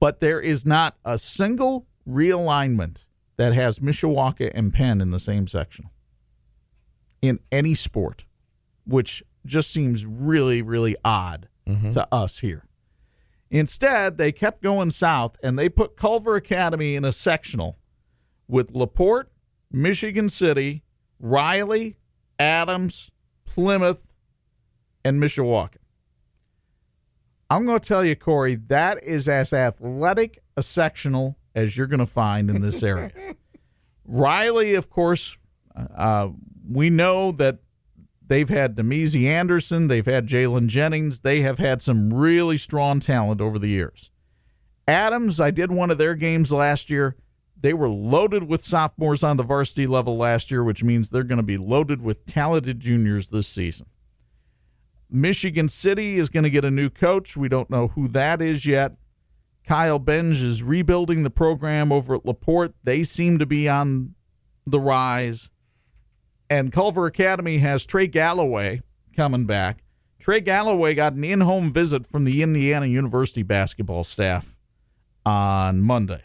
but 0.00 0.20
there 0.20 0.40
is 0.40 0.64
not 0.64 0.96
a 1.04 1.18
single 1.18 1.86
realignment 2.08 2.98
that 3.38 3.54
has 3.54 3.78
Mishawaka 3.78 4.50
and 4.52 4.74
Penn 4.74 5.00
in 5.00 5.10
the 5.10 5.18
same 5.18 5.46
section 5.46 5.88
in 7.22 7.40
any 7.50 7.74
sport, 7.74 8.26
which 8.84 9.22
just 9.46 9.70
seems 9.70 10.04
really, 10.04 10.60
really 10.60 10.96
odd 11.04 11.48
mm-hmm. 11.66 11.92
to 11.92 12.06
us 12.12 12.40
here. 12.40 12.64
Instead, 13.50 14.18
they 14.18 14.30
kept 14.30 14.62
going 14.62 14.90
south 14.90 15.36
and 15.42 15.58
they 15.58 15.68
put 15.68 15.96
Culver 15.96 16.36
Academy 16.36 16.96
in 16.96 17.04
a 17.04 17.12
sectional 17.12 17.78
with 18.46 18.74
LaPorte, 18.74 19.30
Michigan 19.72 20.28
City, 20.28 20.82
Riley, 21.18 21.96
Adams, 22.38 23.10
Plymouth, 23.46 24.10
and 25.04 25.22
Mishawaka. 25.22 25.76
I'm 27.50 27.64
going 27.64 27.80
to 27.80 27.88
tell 27.88 28.04
you, 28.04 28.16
Corey, 28.16 28.56
that 28.56 29.02
is 29.02 29.26
as 29.28 29.54
athletic 29.54 30.42
a 30.56 30.62
sectional 30.62 31.37
as 31.58 31.76
you're 31.76 31.88
going 31.88 31.98
to 31.98 32.06
find 32.06 32.48
in 32.48 32.60
this 32.60 32.82
area. 32.82 33.10
Riley, 34.04 34.74
of 34.74 34.88
course, 34.88 35.36
uh, 35.74 36.30
we 36.70 36.88
know 36.88 37.32
that 37.32 37.58
they've 38.26 38.48
had 38.48 38.76
Nemezi 38.76 39.24
Anderson, 39.24 39.88
they've 39.88 40.06
had 40.06 40.26
Jalen 40.26 40.68
Jennings, 40.68 41.20
they 41.20 41.40
have 41.40 41.58
had 41.58 41.82
some 41.82 42.14
really 42.14 42.56
strong 42.56 43.00
talent 43.00 43.40
over 43.40 43.58
the 43.58 43.68
years. 43.68 44.10
Adams, 44.86 45.40
I 45.40 45.50
did 45.50 45.72
one 45.72 45.90
of 45.90 45.98
their 45.98 46.14
games 46.14 46.52
last 46.52 46.90
year. 46.90 47.16
They 47.60 47.74
were 47.74 47.88
loaded 47.88 48.44
with 48.44 48.62
sophomores 48.62 49.24
on 49.24 49.36
the 49.36 49.42
varsity 49.42 49.86
level 49.86 50.16
last 50.16 50.50
year, 50.50 50.62
which 50.62 50.84
means 50.84 51.10
they're 51.10 51.24
going 51.24 51.38
to 51.38 51.42
be 51.42 51.58
loaded 51.58 52.00
with 52.00 52.24
talented 52.24 52.78
juniors 52.78 53.28
this 53.28 53.48
season. 53.48 53.86
Michigan 55.10 55.68
City 55.68 56.18
is 56.18 56.28
going 56.28 56.44
to 56.44 56.50
get 56.50 56.64
a 56.64 56.70
new 56.70 56.88
coach. 56.88 57.36
We 57.36 57.48
don't 57.48 57.68
know 57.68 57.88
who 57.88 58.06
that 58.08 58.40
is 58.40 58.64
yet. 58.64 58.92
Kyle 59.68 60.00
Benge 60.00 60.42
is 60.42 60.62
rebuilding 60.62 61.24
the 61.24 61.30
program 61.30 61.92
over 61.92 62.14
at 62.14 62.24
LaPorte. 62.24 62.72
They 62.84 63.04
seem 63.04 63.38
to 63.38 63.44
be 63.44 63.68
on 63.68 64.14
the 64.66 64.80
rise. 64.80 65.50
And 66.48 66.72
Culver 66.72 67.04
Academy 67.04 67.58
has 67.58 67.84
Trey 67.84 68.06
Galloway 68.06 68.80
coming 69.14 69.44
back. 69.44 69.84
Trey 70.18 70.40
Galloway 70.40 70.94
got 70.94 71.12
an 71.12 71.22
in 71.22 71.42
home 71.42 71.70
visit 71.70 72.06
from 72.06 72.24
the 72.24 72.42
Indiana 72.42 72.86
University 72.86 73.42
basketball 73.42 74.04
staff 74.04 74.56
on 75.26 75.82
Monday 75.82 76.22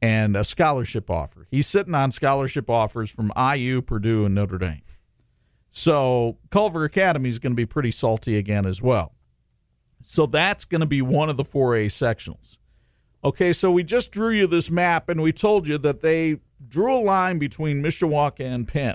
and 0.00 0.34
a 0.34 0.42
scholarship 0.42 1.10
offer. 1.10 1.46
He's 1.50 1.66
sitting 1.66 1.94
on 1.94 2.10
scholarship 2.10 2.70
offers 2.70 3.10
from 3.10 3.30
IU, 3.36 3.82
Purdue, 3.82 4.24
and 4.24 4.34
Notre 4.34 4.56
Dame. 4.56 4.80
So 5.72 6.38
Culver 6.50 6.84
Academy 6.84 7.28
is 7.28 7.38
going 7.38 7.52
to 7.52 7.56
be 7.56 7.66
pretty 7.66 7.90
salty 7.90 8.38
again 8.38 8.64
as 8.64 8.80
well. 8.80 9.12
So 10.08 10.24
that's 10.24 10.64
going 10.64 10.82
to 10.82 10.86
be 10.86 11.02
one 11.02 11.28
of 11.28 11.36
the 11.36 11.42
4A 11.42 11.86
sectionals. 11.86 12.58
Okay, 13.24 13.52
so 13.52 13.72
we 13.72 13.82
just 13.82 14.12
drew 14.12 14.30
you 14.30 14.46
this 14.46 14.70
map 14.70 15.08
and 15.08 15.20
we 15.20 15.32
told 15.32 15.66
you 15.66 15.78
that 15.78 16.00
they 16.00 16.36
drew 16.68 16.94
a 16.94 17.02
line 17.02 17.40
between 17.40 17.82
Mishawaka 17.82 18.44
and 18.44 18.68
Penn. 18.68 18.94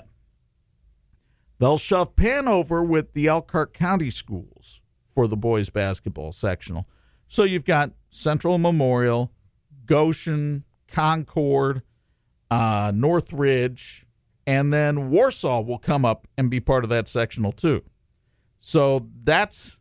They'll 1.58 1.76
shove 1.76 2.16
Penn 2.16 2.48
over 2.48 2.82
with 2.82 3.12
the 3.12 3.26
Elkhart 3.26 3.74
County 3.74 4.08
schools 4.08 4.80
for 5.14 5.28
the 5.28 5.36
boys 5.36 5.68
basketball 5.68 6.32
sectional. 6.32 6.88
So 7.28 7.44
you've 7.44 7.66
got 7.66 7.92
Central 8.08 8.56
Memorial, 8.56 9.32
Goshen, 9.84 10.64
Concord, 10.88 11.82
uh, 12.50 12.90
Northridge, 12.94 14.06
and 14.46 14.72
then 14.72 15.10
Warsaw 15.10 15.60
will 15.60 15.78
come 15.78 16.06
up 16.06 16.26
and 16.38 16.50
be 16.50 16.58
part 16.58 16.84
of 16.84 16.90
that 16.90 17.06
sectional 17.06 17.52
too. 17.52 17.82
So 18.58 19.08
that's 19.22 19.78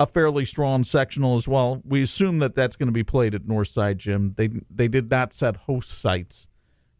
a 0.00 0.06
fairly 0.06 0.46
strong 0.46 0.82
sectional 0.82 1.36
as 1.36 1.46
well. 1.46 1.82
We 1.84 2.02
assume 2.02 2.38
that 2.38 2.54
that's 2.54 2.74
going 2.74 2.88
to 2.88 2.92
be 2.92 3.04
played 3.04 3.34
at 3.34 3.42
Northside 3.42 3.98
Gym. 3.98 4.32
They 4.36 4.48
they 4.70 4.88
did 4.88 5.10
not 5.10 5.34
set 5.34 5.56
host 5.56 5.90
sites 5.90 6.48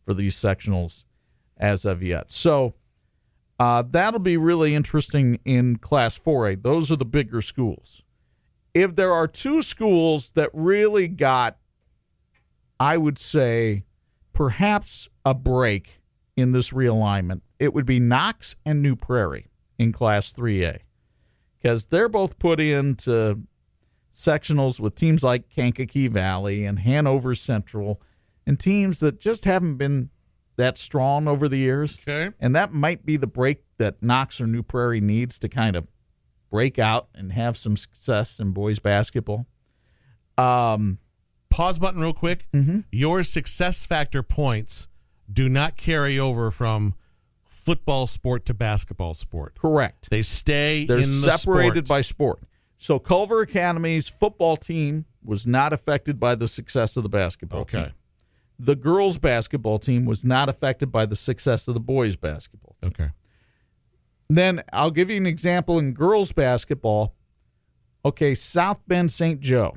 for 0.04 0.12
these 0.12 0.37
sectionals 0.37 1.04
as 1.57 1.87
of 1.87 2.02
yet. 2.02 2.30
So 2.30 2.75
uh, 3.59 3.83
that'll 3.83 4.21
be 4.21 4.37
really 4.37 4.75
interesting 4.75 5.40
in 5.47 5.76
Class 5.76 6.19
4A. 6.19 6.62
Those 6.62 6.92
are 6.92 6.97
the 6.97 7.07
bigger 7.07 7.40
schools. 7.40 8.02
If 8.75 8.95
there 8.95 9.12
are 9.12 9.26
two 9.26 9.62
schools 9.62 10.33
that 10.33 10.50
really 10.52 11.09
got, 11.09 11.57
I 12.78 12.99
would 12.99 13.19
say, 13.19 13.85
perhaps 14.33 15.09
a 15.25 15.35
break 15.35 16.00
in 16.37 16.52
this 16.52 16.71
realignment, 16.71 17.40
it 17.59 17.75
would 17.75 17.87
be 17.87 17.99
Knox 17.99 18.57
and 18.64 18.83
New 18.83 18.95
Prairie 18.95 19.49
in 19.78 19.92
Class 19.92 20.33
3A 20.33 20.80
because 21.60 21.86
they're 21.86 22.08
both 22.08 22.38
put 22.38 22.60
into 22.60 23.42
sectionals 24.12 24.80
with 24.80 24.94
teams 24.94 25.22
like 25.22 25.48
Kankakee 25.48 26.08
Valley 26.08 26.64
and 26.64 26.78
Hanover 26.78 27.34
Central 27.34 28.00
and 28.46 28.58
teams 28.58 29.00
that 29.00 29.20
just 29.20 29.44
haven't 29.44 29.76
been 29.76 30.10
that 30.56 30.76
strong 30.76 31.28
over 31.28 31.48
the 31.48 31.58
years. 31.58 31.98
Okay. 32.00 32.34
And 32.40 32.54
that 32.56 32.72
might 32.72 33.04
be 33.04 33.16
the 33.16 33.26
break 33.26 33.62
that 33.78 34.02
Knox 34.02 34.40
or 34.40 34.46
New 34.46 34.62
Prairie 34.62 35.00
needs 35.00 35.38
to 35.40 35.48
kind 35.48 35.76
of 35.76 35.86
break 36.50 36.78
out 36.78 37.08
and 37.14 37.32
have 37.32 37.56
some 37.56 37.76
success 37.76 38.40
in 38.40 38.52
boys 38.52 38.78
basketball. 38.78 39.46
Um, 40.36 40.98
Pause 41.50 41.78
button 41.80 42.00
real 42.00 42.12
quick. 42.12 42.46
Mm-hmm. 42.54 42.80
Your 42.92 43.24
success 43.24 43.84
factor 43.84 44.22
points 44.22 44.88
do 45.30 45.48
not 45.48 45.76
carry 45.76 46.18
over 46.18 46.50
from 46.50 46.94
football 47.70 48.06
sport 48.08 48.44
to 48.46 48.54
basketball 48.54 49.14
sport. 49.14 49.56
correct. 49.56 50.08
They 50.10 50.22
stay 50.22 50.86
They're 50.86 50.98
in 50.98 51.20
the 51.20 51.30
separated 51.36 51.86
sport. 51.86 51.88
by 51.88 52.00
sport. 52.00 52.38
So 52.78 52.98
Culver 52.98 53.42
Academy's 53.42 54.08
football 54.08 54.56
team 54.56 55.04
was 55.22 55.46
not 55.46 55.72
affected 55.72 56.18
by 56.18 56.34
the 56.34 56.48
success 56.48 56.96
of 56.96 57.02
the 57.04 57.08
basketball 57.08 57.60
Okay. 57.60 57.84
team. 57.84 57.92
The 58.58 58.74
girls 58.74 59.18
basketball 59.18 59.78
team 59.78 60.04
was 60.04 60.24
not 60.24 60.48
affected 60.48 60.90
by 60.90 61.06
the 61.06 61.14
success 61.16 61.68
of 61.68 61.74
the 61.74 61.80
boys 61.80 62.16
basketball. 62.16 62.74
team. 62.82 62.90
Okay. 62.92 63.10
Then 64.28 64.62
I'll 64.72 64.90
give 64.90 65.08
you 65.10 65.16
an 65.16 65.26
example 65.26 65.78
in 65.78 65.92
girls 65.92 66.32
basketball. 66.32 67.14
Okay, 68.04 68.34
South 68.34 68.80
Bend 68.88 69.10
St. 69.12 69.40
Joe, 69.40 69.76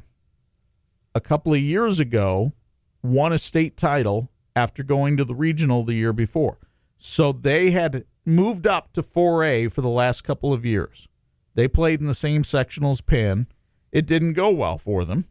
a 1.13 1.21
couple 1.21 1.53
of 1.53 1.59
years 1.59 1.99
ago, 1.99 2.53
won 3.03 3.33
a 3.33 3.37
state 3.37 3.77
title 3.77 4.31
after 4.55 4.81
going 4.83 5.17
to 5.17 5.25
the 5.25 5.35
regional 5.35 5.83
the 5.83 5.93
year 5.93 6.13
before. 6.13 6.57
So 7.05 7.33
they 7.33 7.71
had 7.71 8.05
moved 8.25 8.65
up 8.65 8.93
to 8.93 9.03
4A 9.03 9.69
for 9.73 9.81
the 9.81 9.89
last 9.89 10.23
couple 10.23 10.53
of 10.53 10.63
years. 10.63 11.09
They 11.53 11.67
played 11.67 11.99
in 11.99 12.07
the 12.07 12.13
same 12.13 12.45
sectional 12.45 12.91
as 12.91 13.01
Penn. 13.01 13.47
It 13.91 14.05
didn't 14.05 14.33
go 14.33 14.49
well 14.51 14.77
for 14.77 15.03
them. 15.03 15.27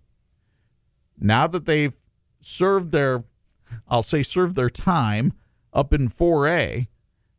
Now 1.19 1.47
that 1.47 1.65
they've 1.65 1.97
served 2.41 2.93
their, 2.93 3.23
I'll 3.89 4.03
say, 4.03 4.23
served 4.23 4.55
their 4.55 4.69
time 4.69 5.33
up 5.73 5.95
in 5.95 6.11
4A, 6.11 6.89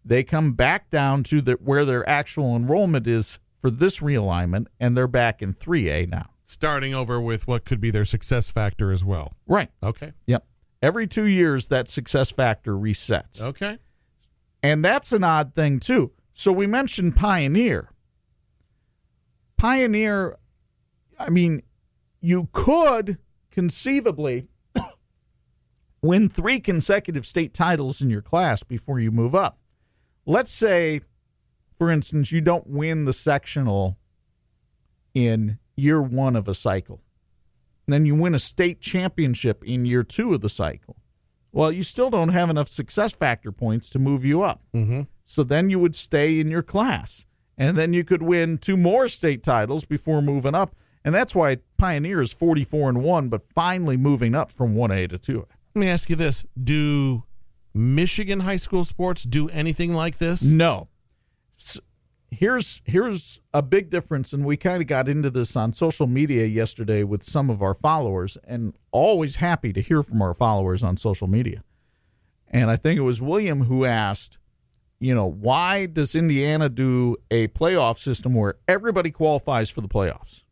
they 0.04 0.24
come 0.24 0.54
back 0.54 0.90
down 0.90 1.22
to 1.26 1.40
the, 1.40 1.54
where 1.54 1.86
their 1.86 2.08
actual 2.10 2.56
enrollment 2.56 3.06
is 3.06 3.38
for 3.60 3.70
this 3.70 4.00
realignment, 4.00 4.66
and 4.80 4.98
they're 4.98 5.08
back 5.08 5.44
in 5.44 5.54
3A 5.54 6.10
now. 6.10 6.32
Starting 6.44 6.96
over 6.96 7.22
with 7.22 7.48
what 7.48 7.66
could 7.66 7.80
be 7.80 7.92
their 7.92 8.04
success 8.04 8.50
factor 8.50 8.92
as 8.92 9.06
well. 9.06 9.36
Right. 9.46 9.70
Okay. 9.84 10.14
Yep. 10.26 10.44
Every 10.82 11.06
two 11.06 11.28
years, 11.28 11.68
that 11.68 11.88
success 11.88 12.32
factor 12.32 12.74
resets. 12.74 13.40
Okay. 13.40 13.78
And 14.64 14.84
that's 14.84 15.12
an 15.12 15.26
odd 15.26 15.54
thing, 15.54 15.80
too. 15.80 16.14
So 16.34 16.54
we 16.54 16.66
mentioned 16.66 17.18
Pioneer. 17.18 17.90
Pioneer, 19.58 20.38
I 21.20 21.30
mean, 21.30 21.62
you 22.22 22.48
could 22.54 23.18
conceivably 23.52 24.48
win 26.02 26.30
three 26.30 26.62
consecutive 26.62 27.26
state 27.26 27.54
titles 27.54 28.02
in 28.02 28.10
your 28.10 28.22
class 28.22 28.64
before 28.64 29.00
you 29.00 29.12
move 29.12 29.36
up. 29.36 29.60
Let's 30.26 30.52
say, 30.52 31.02
for 31.78 31.92
instance, 31.92 32.32
you 32.32 32.40
don't 32.40 32.68
win 32.68 33.04
the 33.04 33.14
sectional 33.14 33.98
in 35.14 35.60
year 35.76 36.02
one 36.02 36.38
of 36.38 36.48
a 36.48 36.56
cycle. 36.56 37.02
And 37.86 37.94
then 37.94 38.06
you 38.06 38.16
win 38.16 38.34
a 38.34 38.40
state 38.40 38.80
championship 38.80 39.64
in 39.66 39.84
year 39.86 40.04
two 40.04 40.34
of 40.34 40.42
the 40.42 40.50
cycle. 40.50 40.96
Well, 41.54 41.72
you 41.72 41.84
still 41.84 42.10
don't 42.10 42.30
have 42.30 42.50
enough 42.50 42.68
success 42.68 43.14
factor 43.14 43.52
points 43.52 43.90
to 43.92 44.00
move 44.00 44.26
you 44.26 44.42
up. 44.42 44.64
Mm-hmm. 44.76 45.02
So 45.24 45.44
then 45.44 45.70
you 45.70 45.80
would 45.80 45.96
stay 45.96 46.40
in 46.40 46.50
your 46.50 46.64
class. 46.64 47.26
And 47.58 47.78
then 47.78 47.94
you 47.94 48.04
could 48.04 48.24
win 48.24 48.58
two 48.58 48.76
more 48.76 49.08
state 49.08 49.44
titles 49.44 49.86
before 49.86 50.22
moving 50.22 50.56
up. 50.56 50.76
And 51.06 51.14
that's 51.14 51.36
why 51.36 51.58
Pioneer 51.78 52.22
is 52.22 52.34
44 52.34 52.90
and 52.90 53.04
1, 53.04 53.30
but 53.30 53.44
finally 53.54 53.98
moving 53.98 54.34
up 54.34 54.52
from 54.52 54.76
1A 54.76 55.10
to 55.10 55.20
2A. 55.20 55.46
Let 55.76 55.80
me 55.80 55.88
ask 55.88 56.10
you 56.10 56.16
this: 56.16 56.46
Do 56.62 57.24
Michigan 57.74 58.42
high 58.42 58.58
school 58.58 58.84
sports 58.84 59.24
do 59.24 59.50
anything 59.50 59.94
like 59.94 60.18
this? 60.18 60.42
No. 60.42 60.88
Here's 62.34 62.82
here's 62.86 63.42
a 63.54 63.62
big 63.62 63.90
difference, 63.90 64.34
and 64.34 64.44
we 64.46 64.58
kind 64.58 64.82
of 64.82 64.88
got 64.88 65.08
into 65.08 65.30
this 65.30 65.56
on 65.56 65.72
social 65.72 66.08
media 66.08 66.46
yesterday 66.46 67.04
with 67.04 67.24
some 67.24 67.50
of 67.50 67.62
our 67.62 67.76
followers, 67.76 68.38
and 68.44 68.74
always 68.92 69.38
happy 69.38 69.72
to 69.74 69.82
hear 69.82 70.02
from 70.02 70.22
our 70.22 70.34
followers 70.34 70.82
on 70.84 70.98
social 70.98 71.28
media. 71.28 71.64
And 72.48 72.72
I 72.72 72.76
think 72.76 72.98
it 72.98 73.02
was 73.04 73.22
William 73.22 73.66
who 73.66 73.86
asked, 73.86 74.40
you 75.00 75.14
know, 75.14 75.26
why 75.26 75.86
does 75.86 76.16
Indiana 76.16 76.70
do 76.70 77.18
a 77.30 77.48
playoff 77.50 77.98
system 77.98 78.34
where 78.34 78.56
everybody 78.68 79.12
qualifies 79.12 79.70
for 79.70 79.82
the 79.82 79.88
playoffs? 79.88 80.44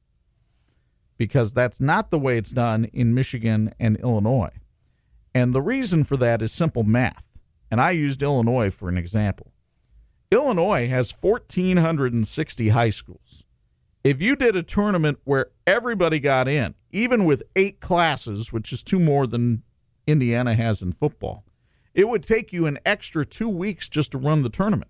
Because 1.18 1.54
that's 1.54 1.82
not 1.82 2.12
the 2.12 2.20
way 2.20 2.38
it's 2.38 2.52
done 2.52 2.86
in 2.86 3.14
Michigan 3.14 3.74
and 3.80 3.98
Illinois. 3.98 4.54
And 5.34 5.54
the 5.54 5.62
reason 5.62 6.04
for 6.04 6.18
that 6.18 6.42
is 6.42 6.52
simple 6.52 6.84
math. 6.84 7.28
And 7.70 7.80
I 7.80 7.92
used 7.92 8.22
Illinois 8.22 8.70
for 8.70 8.90
an 8.90 8.98
example. 8.98 9.51
Illinois 10.32 10.88
has 10.88 11.12
1,460 11.12 12.70
high 12.70 12.90
schools. 12.90 13.44
If 14.04 14.22
you 14.22 14.38
did 14.38 14.56
a 14.56 14.64
tournament 14.64 15.20
where 15.26 15.48
everybody 15.68 16.20
got 16.20 16.48
in, 16.48 16.74
even 16.90 17.26
with 17.26 17.44
eight 17.56 17.82
classes, 17.82 18.52
which 18.52 18.72
is 18.72 18.82
two 18.82 19.00
more 19.00 19.28
than 19.28 19.64
Indiana 20.08 20.56
has 20.56 20.82
in 20.82 20.94
football, 20.94 21.44
it 21.94 22.08
would 22.08 22.24
take 22.24 22.54
you 22.54 22.66
an 22.66 22.80
extra 22.86 23.26
two 23.26 23.50
weeks 23.50 23.90
just 23.90 24.14
to 24.14 24.18
run 24.18 24.42
the 24.44 24.50
tournament. 24.50 24.90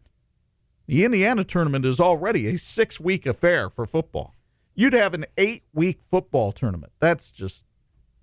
The 0.85 1.03
Indiana 1.03 1.43
tournament 1.43 1.85
is 1.85 1.99
already 1.99 2.47
a 2.47 2.57
six 2.57 2.99
week 2.99 3.25
affair 3.25 3.69
for 3.69 3.87
football. 3.87 4.35
You'd 4.75 4.93
have 4.93 5.15
an 5.15 5.25
eight 5.37 5.63
week 5.73 6.01
football 6.09 6.51
tournament. 6.51 6.93
That's 6.99 7.31
just 7.31 7.65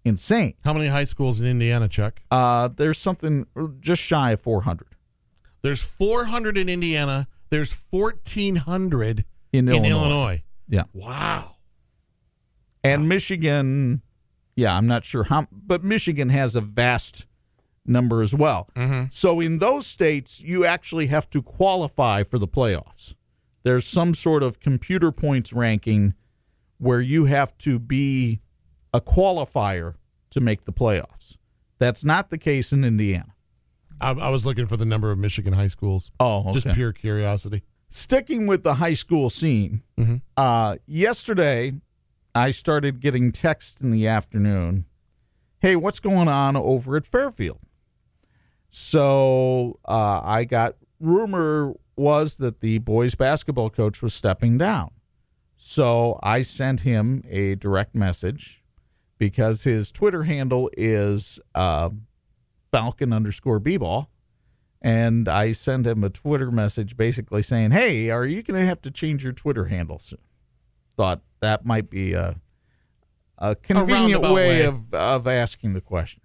insane. 0.04 0.54
How 0.64 0.72
many 0.72 0.86
high 0.86 1.04
schools 1.04 1.40
in 1.40 1.46
Indiana, 1.46 1.88
Chuck? 1.88 2.22
Uh, 2.30 2.68
there's 2.68 2.98
something 2.98 3.46
just 3.80 4.00
shy 4.00 4.32
of 4.32 4.40
400 4.40 4.87
There's 5.68 5.82
400 5.82 6.56
in 6.56 6.70
Indiana. 6.70 7.28
There's 7.50 7.76
1,400 7.90 9.26
in, 9.52 9.68
in 9.68 9.74
Illinois. 9.74 9.90
Illinois. 9.90 10.42
Yeah. 10.66 10.84
Wow. 10.94 11.56
And 12.82 13.06
Michigan, 13.06 14.00
yeah, 14.56 14.74
I'm 14.74 14.86
not 14.86 15.04
sure 15.04 15.24
how, 15.24 15.46
but 15.52 15.84
Michigan 15.84 16.30
has 16.30 16.56
a 16.56 16.62
vast 16.62 17.26
number 17.84 18.22
as 18.22 18.32
well. 18.32 18.70
Mm-hmm. 18.76 19.08
So 19.10 19.40
in 19.40 19.58
those 19.58 19.86
states, 19.86 20.40
you 20.40 20.64
actually 20.64 21.08
have 21.08 21.28
to 21.30 21.42
qualify 21.42 22.22
for 22.22 22.38
the 22.38 22.48
playoffs. 22.48 23.14
There's 23.62 23.86
some 23.86 24.14
sort 24.14 24.42
of 24.42 24.60
computer 24.60 25.12
points 25.12 25.52
ranking 25.52 26.14
where 26.78 27.02
you 27.02 27.26
have 27.26 27.58
to 27.58 27.78
be 27.78 28.40
a 28.94 29.02
qualifier 29.02 29.96
to 30.30 30.40
make 30.40 30.64
the 30.64 30.72
playoffs. 30.72 31.36
That's 31.78 32.06
not 32.06 32.30
the 32.30 32.38
case 32.38 32.72
in 32.72 32.84
Indiana. 32.84 33.34
I, 34.00 34.10
I 34.12 34.28
was 34.28 34.44
looking 34.46 34.66
for 34.66 34.76
the 34.76 34.84
number 34.84 35.10
of 35.10 35.18
Michigan 35.18 35.52
high 35.52 35.66
schools. 35.68 36.10
Oh, 36.20 36.52
Just 36.52 36.68
pure 36.68 36.92
curiosity. 36.92 37.62
sticking 37.88 38.46
with 38.46 38.62
the 38.62 38.74
high 38.74 38.94
school 38.94 39.30
scene, 39.30 39.82
uh, 40.36 40.76
yesterday 40.86 41.72
I 42.34 42.50
started 42.52 43.00
getting 43.00 43.32
texts 43.32 43.80
in 43.80 43.90
the 43.90 44.06
afternoon. 44.06 44.84
Hey, 45.60 45.74
what's 45.76 45.98
going 46.00 46.28
on 46.28 46.56
over 46.56 46.96
at 46.96 47.04
Fairfield? 47.06 47.58
So 48.70 49.78
uh, 49.86 50.20
I 50.22 50.44
got 50.44 50.76
rumor 51.00 51.74
was 51.96 52.36
that 52.36 52.60
the 52.60 52.78
boys 52.78 53.14
basketball 53.14 53.70
coach 53.70 54.02
was 54.02 54.14
stepping 54.14 54.58
down. 54.58 54.90
So 55.56 56.20
I 56.22 56.42
sent 56.42 56.80
him 56.80 57.24
a 57.28 57.56
direct 57.56 57.94
message 57.94 58.62
because 59.18 59.64
his 59.64 59.90
Twitter 59.90 60.22
handle 60.22 60.70
is 60.76 61.40
uh, 61.56 61.90
Falcon 62.70 63.12
underscore 63.12 63.60
B 63.60 63.76
ball. 63.76 64.10
and 64.80 65.26
I 65.28 65.52
sent 65.52 65.86
him 65.88 66.04
a 66.04 66.10
Twitter 66.10 66.52
message 66.52 66.96
basically 66.96 67.42
saying, 67.42 67.72
"Hey, 67.72 68.10
are 68.10 68.24
you 68.24 68.42
going 68.44 68.60
to 68.60 68.66
have 68.66 68.80
to 68.82 68.90
change 68.92 69.24
your 69.24 69.32
Twitter 69.32 69.64
handle 69.64 69.98
soon?" 69.98 70.20
Thought 70.96 71.22
that 71.40 71.66
might 71.66 71.90
be 71.90 72.12
a 72.12 72.40
a 73.38 73.56
convenient 73.56 74.22
roundabout 74.22 74.34
way, 74.34 74.48
way. 74.60 74.64
of 74.64 74.94
of 74.94 75.26
asking 75.26 75.72
the 75.72 75.80
question. 75.80 76.20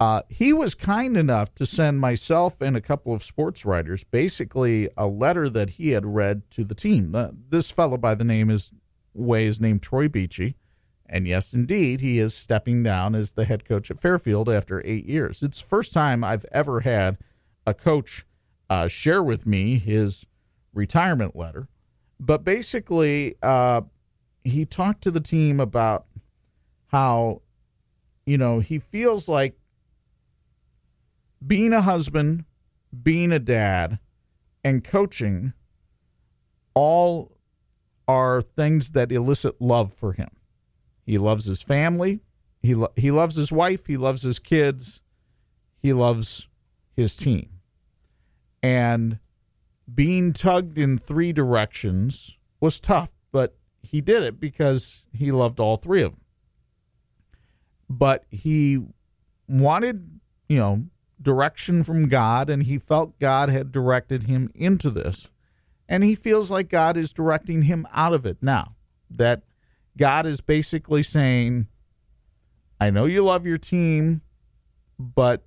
Uh, 0.00 0.22
he 0.28 0.52
was 0.52 0.74
kind 0.74 1.16
enough 1.16 1.54
to 1.54 1.64
send 1.64 2.00
myself 2.00 2.60
and 2.60 2.76
a 2.76 2.80
couple 2.80 3.12
of 3.12 3.22
sports 3.22 3.64
writers 3.64 4.02
basically 4.02 4.88
a 4.96 5.06
letter 5.06 5.48
that 5.48 5.70
he 5.70 5.90
had 5.90 6.04
read 6.04 6.42
to 6.50 6.64
the 6.64 6.74
team. 6.74 7.14
Uh, 7.14 7.28
this 7.50 7.70
fellow 7.70 7.96
by 7.96 8.14
the 8.14 8.24
name 8.24 8.50
is 8.50 8.72
way 9.14 9.46
is 9.46 9.60
named 9.60 9.80
Troy 9.82 10.08
Beachy. 10.08 10.56
And 11.12 11.28
yes, 11.28 11.52
indeed, 11.52 12.00
he 12.00 12.18
is 12.18 12.34
stepping 12.34 12.82
down 12.82 13.14
as 13.14 13.34
the 13.34 13.44
head 13.44 13.66
coach 13.66 13.90
at 13.90 13.98
Fairfield 13.98 14.48
after 14.48 14.80
eight 14.82 15.04
years. 15.04 15.42
It's 15.42 15.60
the 15.60 15.68
first 15.68 15.92
time 15.92 16.24
I've 16.24 16.46
ever 16.50 16.80
had 16.80 17.18
a 17.66 17.74
coach 17.74 18.24
uh, 18.70 18.88
share 18.88 19.22
with 19.22 19.46
me 19.46 19.78
his 19.78 20.24
retirement 20.72 21.36
letter. 21.36 21.68
But 22.18 22.44
basically, 22.44 23.36
uh, 23.42 23.82
he 24.42 24.64
talked 24.64 25.02
to 25.02 25.10
the 25.10 25.20
team 25.20 25.60
about 25.60 26.06
how, 26.86 27.42
you 28.24 28.38
know, 28.38 28.60
he 28.60 28.78
feels 28.78 29.28
like 29.28 29.58
being 31.46 31.74
a 31.74 31.82
husband, 31.82 32.46
being 33.02 33.32
a 33.32 33.38
dad, 33.38 33.98
and 34.64 34.82
coaching 34.82 35.52
all 36.72 37.32
are 38.08 38.40
things 38.40 38.92
that 38.92 39.12
elicit 39.12 39.60
love 39.60 39.92
for 39.92 40.14
him. 40.14 40.28
He 41.04 41.18
loves 41.18 41.44
his 41.44 41.62
family. 41.62 42.20
He 42.60 42.74
lo- 42.74 42.92
he 42.96 43.10
loves 43.10 43.36
his 43.36 43.50
wife. 43.50 43.86
He 43.86 43.96
loves 43.96 44.22
his 44.22 44.38
kids. 44.38 45.00
He 45.78 45.92
loves 45.92 46.48
his 46.94 47.16
team. 47.16 47.48
And 48.62 49.18
being 49.92 50.32
tugged 50.32 50.78
in 50.78 50.98
three 50.98 51.32
directions 51.32 52.38
was 52.60 52.78
tough, 52.78 53.12
but 53.32 53.56
he 53.82 54.00
did 54.00 54.22
it 54.22 54.38
because 54.38 55.04
he 55.12 55.32
loved 55.32 55.58
all 55.58 55.76
three 55.76 56.02
of 56.02 56.12
them. 56.12 56.20
But 57.90 58.24
he 58.30 58.80
wanted, 59.48 60.20
you 60.48 60.58
know, 60.58 60.84
direction 61.20 61.82
from 61.82 62.08
God, 62.08 62.48
and 62.48 62.62
he 62.62 62.78
felt 62.78 63.18
God 63.18 63.48
had 63.48 63.72
directed 63.72 64.24
him 64.24 64.50
into 64.54 64.90
this. 64.90 65.28
And 65.88 66.04
he 66.04 66.14
feels 66.14 66.50
like 66.50 66.68
God 66.68 66.96
is 66.96 67.12
directing 67.12 67.62
him 67.62 67.86
out 67.92 68.14
of 68.14 68.24
it 68.24 68.38
now. 68.40 68.76
That 69.10 69.42
God 69.96 70.26
is 70.26 70.40
basically 70.40 71.02
saying, 71.02 71.68
I 72.80 72.90
know 72.90 73.04
you 73.04 73.24
love 73.24 73.46
your 73.46 73.58
team, 73.58 74.22
but 74.98 75.44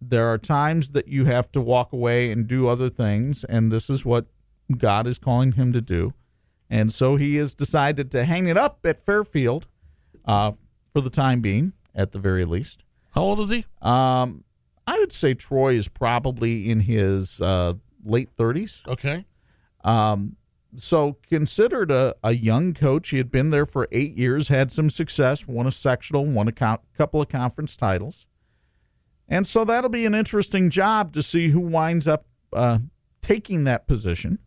there 0.00 0.28
are 0.28 0.38
times 0.38 0.92
that 0.92 1.08
you 1.08 1.26
have 1.26 1.52
to 1.52 1.60
walk 1.60 1.92
away 1.92 2.30
and 2.30 2.46
do 2.46 2.68
other 2.68 2.88
things, 2.88 3.44
and 3.44 3.70
this 3.70 3.90
is 3.90 4.04
what 4.04 4.26
God 4.76 5.06
is 5.06 5.18
calling 5.18 5.52
him 5.52 5.72
to 5.72 5.80
do. 5.80 6.12
And 6.70 6.92
so 6.92 7.16
he 7.16 7.36
has 7.36 7.54
decided 7.54 8.10
to 8.12 8.24
hang 8.24 8.46
it 8.46 8.56
up 8.56 8.78
at 8.84 9.04
Fairfield 9.04 9.66
uh, 10.24 10.52
for 10.92 11.00
the 11.00 11.10
time 11.10 11.40
being, 11.40 11.72
at 11.94 12.12
the 12.12 12.18
very 12.18 12.44
least. 12.44 12.84
How 13.10 13.22
old 13.22 13.40
is 13.40 13.50
he? 13.50 13.66
Um, 13.82 14.44
I 14.86 14.98
would 14.98 15.12
say 15.12 15.34
Troy 15.34 15.74
is 15.74 15.88
probably 15.88 16.70
in 16.70 16.80
his 16.80 17.40
uh, 17.40 17.74
late 18.04 18.34
30s. 18.36 18.86
Okay. 18.86 19.24
Um, 19.82 20.36
so 20.76 21.18
considered 21.28 21.90
a, 21.90 22.14
a 22.22 22.32
young 22.32 22.74
coach. 22.74 23.10
He 23.10 23.18
had 23.18 23.30
been 23.30 23.50
there 23.50 23.66
for 23.66 23.88
eight 23.90 24.16
years, 24.16 24.48
had 24.48 24.70
some 24.70 24.90
success, 24.90 25.46
won 25.46 25.66
a 25.66 25.70
sectional, 25.70 26.26
won 26.26 26.48
a 26.48 26.52
co- 26.52 26.80
couple 26.96 27.20
of 27.20 27.28
conference 27.28 27.76
titles. 27.76 28.26
And 29.28 29.46
so 29.46 29.64
that'll 29.64 29.90
be 29.90 30.06
an 30.06 30.14
interesting 30.14 30.70
job 30.70 31.12
to 31.12 31.22
see 31.22 31.48
who 31.48 31.60
winds 31.60 32.08
up 32.08 32.26
uh, 32.52 32.78
taking 33.22 33.64
that 33.64 33.86
position 33.86 34.38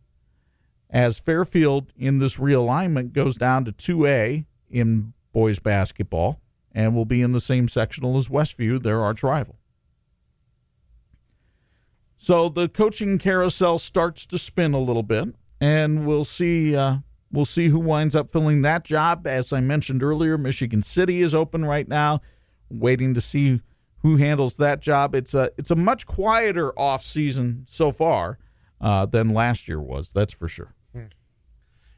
as 0.90 1.18
Fairfield 1.18 1.92
in 1.96 2.18
this 2.18 2.36
realignment 2.36 3.12
goes 3.12 3.36
down 3.36 3.64
to 3.64 3.72
2A 3.72 4.46
in 4.70 5.12
boys 5.32 5.58
basketball 5.58 6.40
and 6.72 6.94
will 6.94 7.04
be 7.04 7.22
in 7.22 7.32
the 7.32 7.40
same 7.40 7.68
sectional 7.68 8.16
as 8.16 8.28
Westview, 8.28 8.82
their 8.82 9.00
arch 9.00 9.22
rival. 9.22 9.58
So 12.16 12.48
the 12.48 12.68
coaching 12.68 13.18
carousel 13.18 13.78
starts 13.78 14.26
to 14.26 14.38
spin 14.38 14.72
a 14.72 14.80
little 14.80 15.02
bit, 15.02 15.34
and 15.64 16.06
we'll 16.06 16.24
see. 16.24 16.76
Uh, 16.76 16.98
we'll 17.32 17.44
see 17.44 17.68
who 17.68 17.78
winds 17.78 18.14
up 18.14 18.28
filling 18.28 18.62
that 18.62 18.84
job. 18.84 19.26
As 19.26 19.52
I 19.52 19.60
mentioned 19.60 20.02
earlier, 20.02 20.36
Michigan 20.36 20.82
City 20.82 21.22
is 21.22 21.34
open 21.34 21.64
right 21.64 21.88
now, 21.88 22.20
waiting 22.68 23.14
to 23.14 23.20
see 23.20 23.60
who 24.02 24.16
handles 24.16 24.58
that 24.58 24.80
job. 24.80 25.14
It's 25.14 25.32
a 25.32 25.50
it's 25.56 25.70
a 25.70 25.76
much 25.76 26.06
quieter 26.06 26.78
off 26.78 27.02
season 27.02 27.64
so 27.66 27.92
far 27.92 28.38
uh, 28.80 29.06
than 29.06 29.32
last 29.32 29.66
year 29.66 29.80
was. 29.80 30.12
That's 30.12 30.34
for 30.34 30.48
sure. 30.48 30.74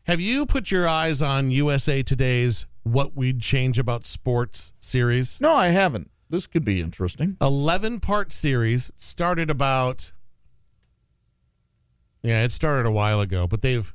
Have 0.04 0.20
you 0.20 0.46
put 0.46 0.70
your 0.70 0.86
eyes 0.86 1.20
on 1.20 1.50
USA 1.50 2.00
Today's 2.00 2.64
What 2.84 3.16
We'd 3.16 3.40
Change 3.40 3.76
About 3.76 4.06
Sports 4.06 4.72
series? 4.78 5.40
No, 5.40 5.52
I 5.52 5.68
haven't. 5.70 6.12
This 6.30 6.46
could 6.46 6.64
be 6.64 6.80
interesting. 6.80 7.36
11 7.40 7.98
part 7.98 8.32
series 8.32 8.92
started 8.96 9.50
about 9.50 10.12
yeah 12.26 12.42
it 12.42 12.52
started 12.52 12.86
a 12.86 12.90
while 12.90 13.20
ago 13.20 13.46
but 13.46 13.62
they've 13.62 13.94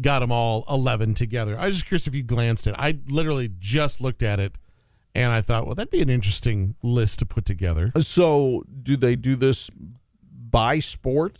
got 0.00 0.20
them 0.20 0.32
all 0.32 0.64
11 0.70 1.12
together. 1.12 1.58
I 1.58 1.66
was 1.66 1.76
just 1.76 1.86
curious 1.86 2.06
if 2.06 2.14
you 2.14 2.22
glanced 2.22 2.66
at 2.66 2.74
it 2.74 2.80
i 2.80 2.98
literally 3.08 3.50
just 3.58 4.00
looked 4.00 4.22
at 4.22 4.40
it 4.40 4.56
and 5.14 5.32
i 5.32 5.42
thought 5.42 5.66
well 5.66 5.74
that'd 5.74 5.90
be 5.90 6.00
an 6.00 6.08
interesting 6.08 6.76
list 6.82 7.18
to 7.18 7.26
put 7.26 7.44
together. 7.44 7.92
So, 8.00 8.64
do 8.82 8.96
they 8.96 9.16
do 9.16 9.36
this 9.36 9.70
by 10.50 10.78
sport? 10.78 11.36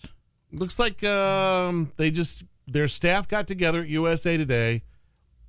looks 0.53 0.79
like 0.79 1.03
um, 1.05 1.93
they 1.97 2.11
just 2.11 2.45
their 2.67 2.89
staff 2.89 3.27
got 3.29 3.47
together 3.47 3.81
at 3.81 3.89
usa 3.89 4.37
today. 4.37 4.83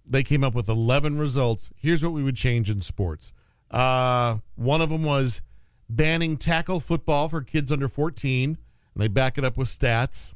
They 0.06 0.24
came 0.24 0.44
up 0.44 0.54
with 0.54 0.68
11 0.68 1.18
results. 1.18 1.72
Here's 1.78 2.04
what 2.04 2.12
we 2.12 2.24
would 2.24 2.36
change 2.36 2.70
in 2.70 2.82
sports. 2.82 3.32
Uh, 3.72 4.38
one 4.56 4.82
of 4.82 4.90
them 4.90 5.04
was 5.04 5.42
banning 5.90 6.38
tackle 6.38 6.80
football 6.80 7.30
for 7.30 7.42
kids 7.42 7.72
under 7.72 7.88
14 7.88 8.50
and 8.50 8.58
they 9.02 9.08
back 9.08 9.38
it 9.38 9.46
up 9.46 9.58
with 9.58 9.68
stats 9.68 10.34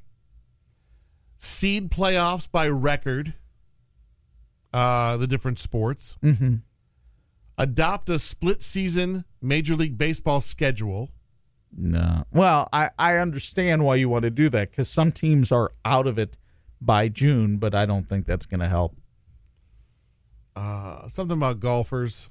seed 1.48 1.90
playoffs 1.90 2.48
by 2.52 2.68
record 2.70 3.34
uh, 4.74 5.16
the 5.18 5.28
different 5.28 5.58
sports 5.60 6.18
Mm-hmm. 6.24 6.56
adopt 7.58 8.10
a 8.10 8.20
split 8.20 8.62
season 8.62 9.24
major 9.42 9.76
league 9.76 9.98
baseball 9.98 10.42
schedule 10.42 11.10
No. 11.76 12.24
Well, 12.32 12.68
I, 12.74 12.90
I 13.00 13.18
understand 13.18 13.84
why 13.86 13.96
you 13.96 14.10
want 14.10 14.24
to 14.24 14.30
do 14.32 14.50
that 14.50 14.72
because 14.72 14.90
some 14.90 15.12
teams 15.12 15.52
are 15.52 15.72
out 15.86 16.06
of 16.08 16.18
it 16.20 16.38
by 16.82 17.08
June, 17.10 17.58
but 17.58 17.74
I 17.74 17.86
don't 17.86 18.08
think 18.08 18.26
that's 18.26 18.46
going 18.46 18.60
to 18.60 18.68
help. 18.68 18.96
uh, 20.56 21.08
something 21.08 21.38
about 21.38 21.60
golfers 21.60 22.30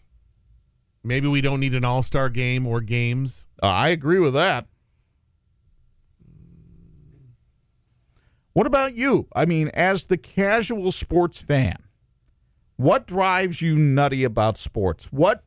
maybe 1.02 1.28
we 1.28 1.40
don't 1.40 1.60
need 1.60 1.74
an 1.74 1.84
all-star 1.84 2.28
game 2.28 2.66
or 2.66 2.80
games 2.80 3.44
Uh, 3.62 3.66
I 3.66 3.88
agree 3.88 4.18
with 4.18 4.34
that. 4.34 4.66
What 8.56 8.66
about 8.66 8.94
you? 8.94 9.28
I 9.34 9.44
mean, 9.44 9.68
as 9.74 10.06
the 10.06 10.16
casual 10.16 10.90
sports 10.90 11.42
fan, 11.42 11.76
what 12.76 13.06
drives 13.06 13.60
you 13.60 13.78
nutty 13.78 14.24
about 14.24 14.56
sports? 14.56 15.12
What 15.12 15.44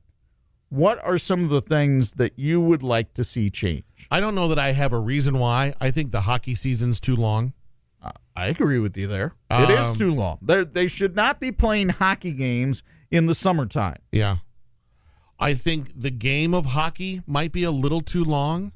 what 0.70 1.04
are 1.04 1.18
some 1.18 1.44
of 1.44 1.50
the 1.50 1.60
things 1.60 2.14
that 2.14 2.38
you 2.38 2.62
would 2.62 2.84
like 2.84 3.16
to 3.16 3.24
see 3.24 3.50
change? 3.50 3.84
I 4.12 4.20
don't 4.20 4.36
know 4.36 4.48
that 4.50 4.60
I 4.60 4.74
have 4.74 4.94
a 4.94 5.00
reason 5.00 5.40
why. 5.40 5.74
I 5.82 5.90
think 5.90 6.12
the 6.12 6.22
hockey 6.22 6.54
season's 6.54 7.00
too 7.00 7.16
long. 7.16 7.54
Uh, 8.00 8.12
I 8.36 8.46
agree 8.46 8.78
with 8.78 8.96
you 8.96 9.08
there. 9.08 9.34
it 9.50 9.72
is 9.72 9.88
Um, 9.88 9.96
too 9.96 10.14
long. 10.14 10.38
They 10.44 10.64
they 10.64 10.86
should 10.86 11.16
not 11.16 11.40
be 11.40 11.52
playing 11.52 11.90
hockey 11.90 12.34
games 12.34 12.84
in 13.10 13.26
the 13.26 13.34
summertime. 13.34 13.98
Yeah. 14.12 14.38
I 15.40 15.56
think 15.56 16.00
the 16.00 16.12
game 16.12 16.54
of 16.54 16.68
hockey 16.68 17.24
might 17.26 17.52
be 17.54 17.64
a 17.64 17.72
little 17.72 18.02
too 18.02 18.24
long. 18.24 18.72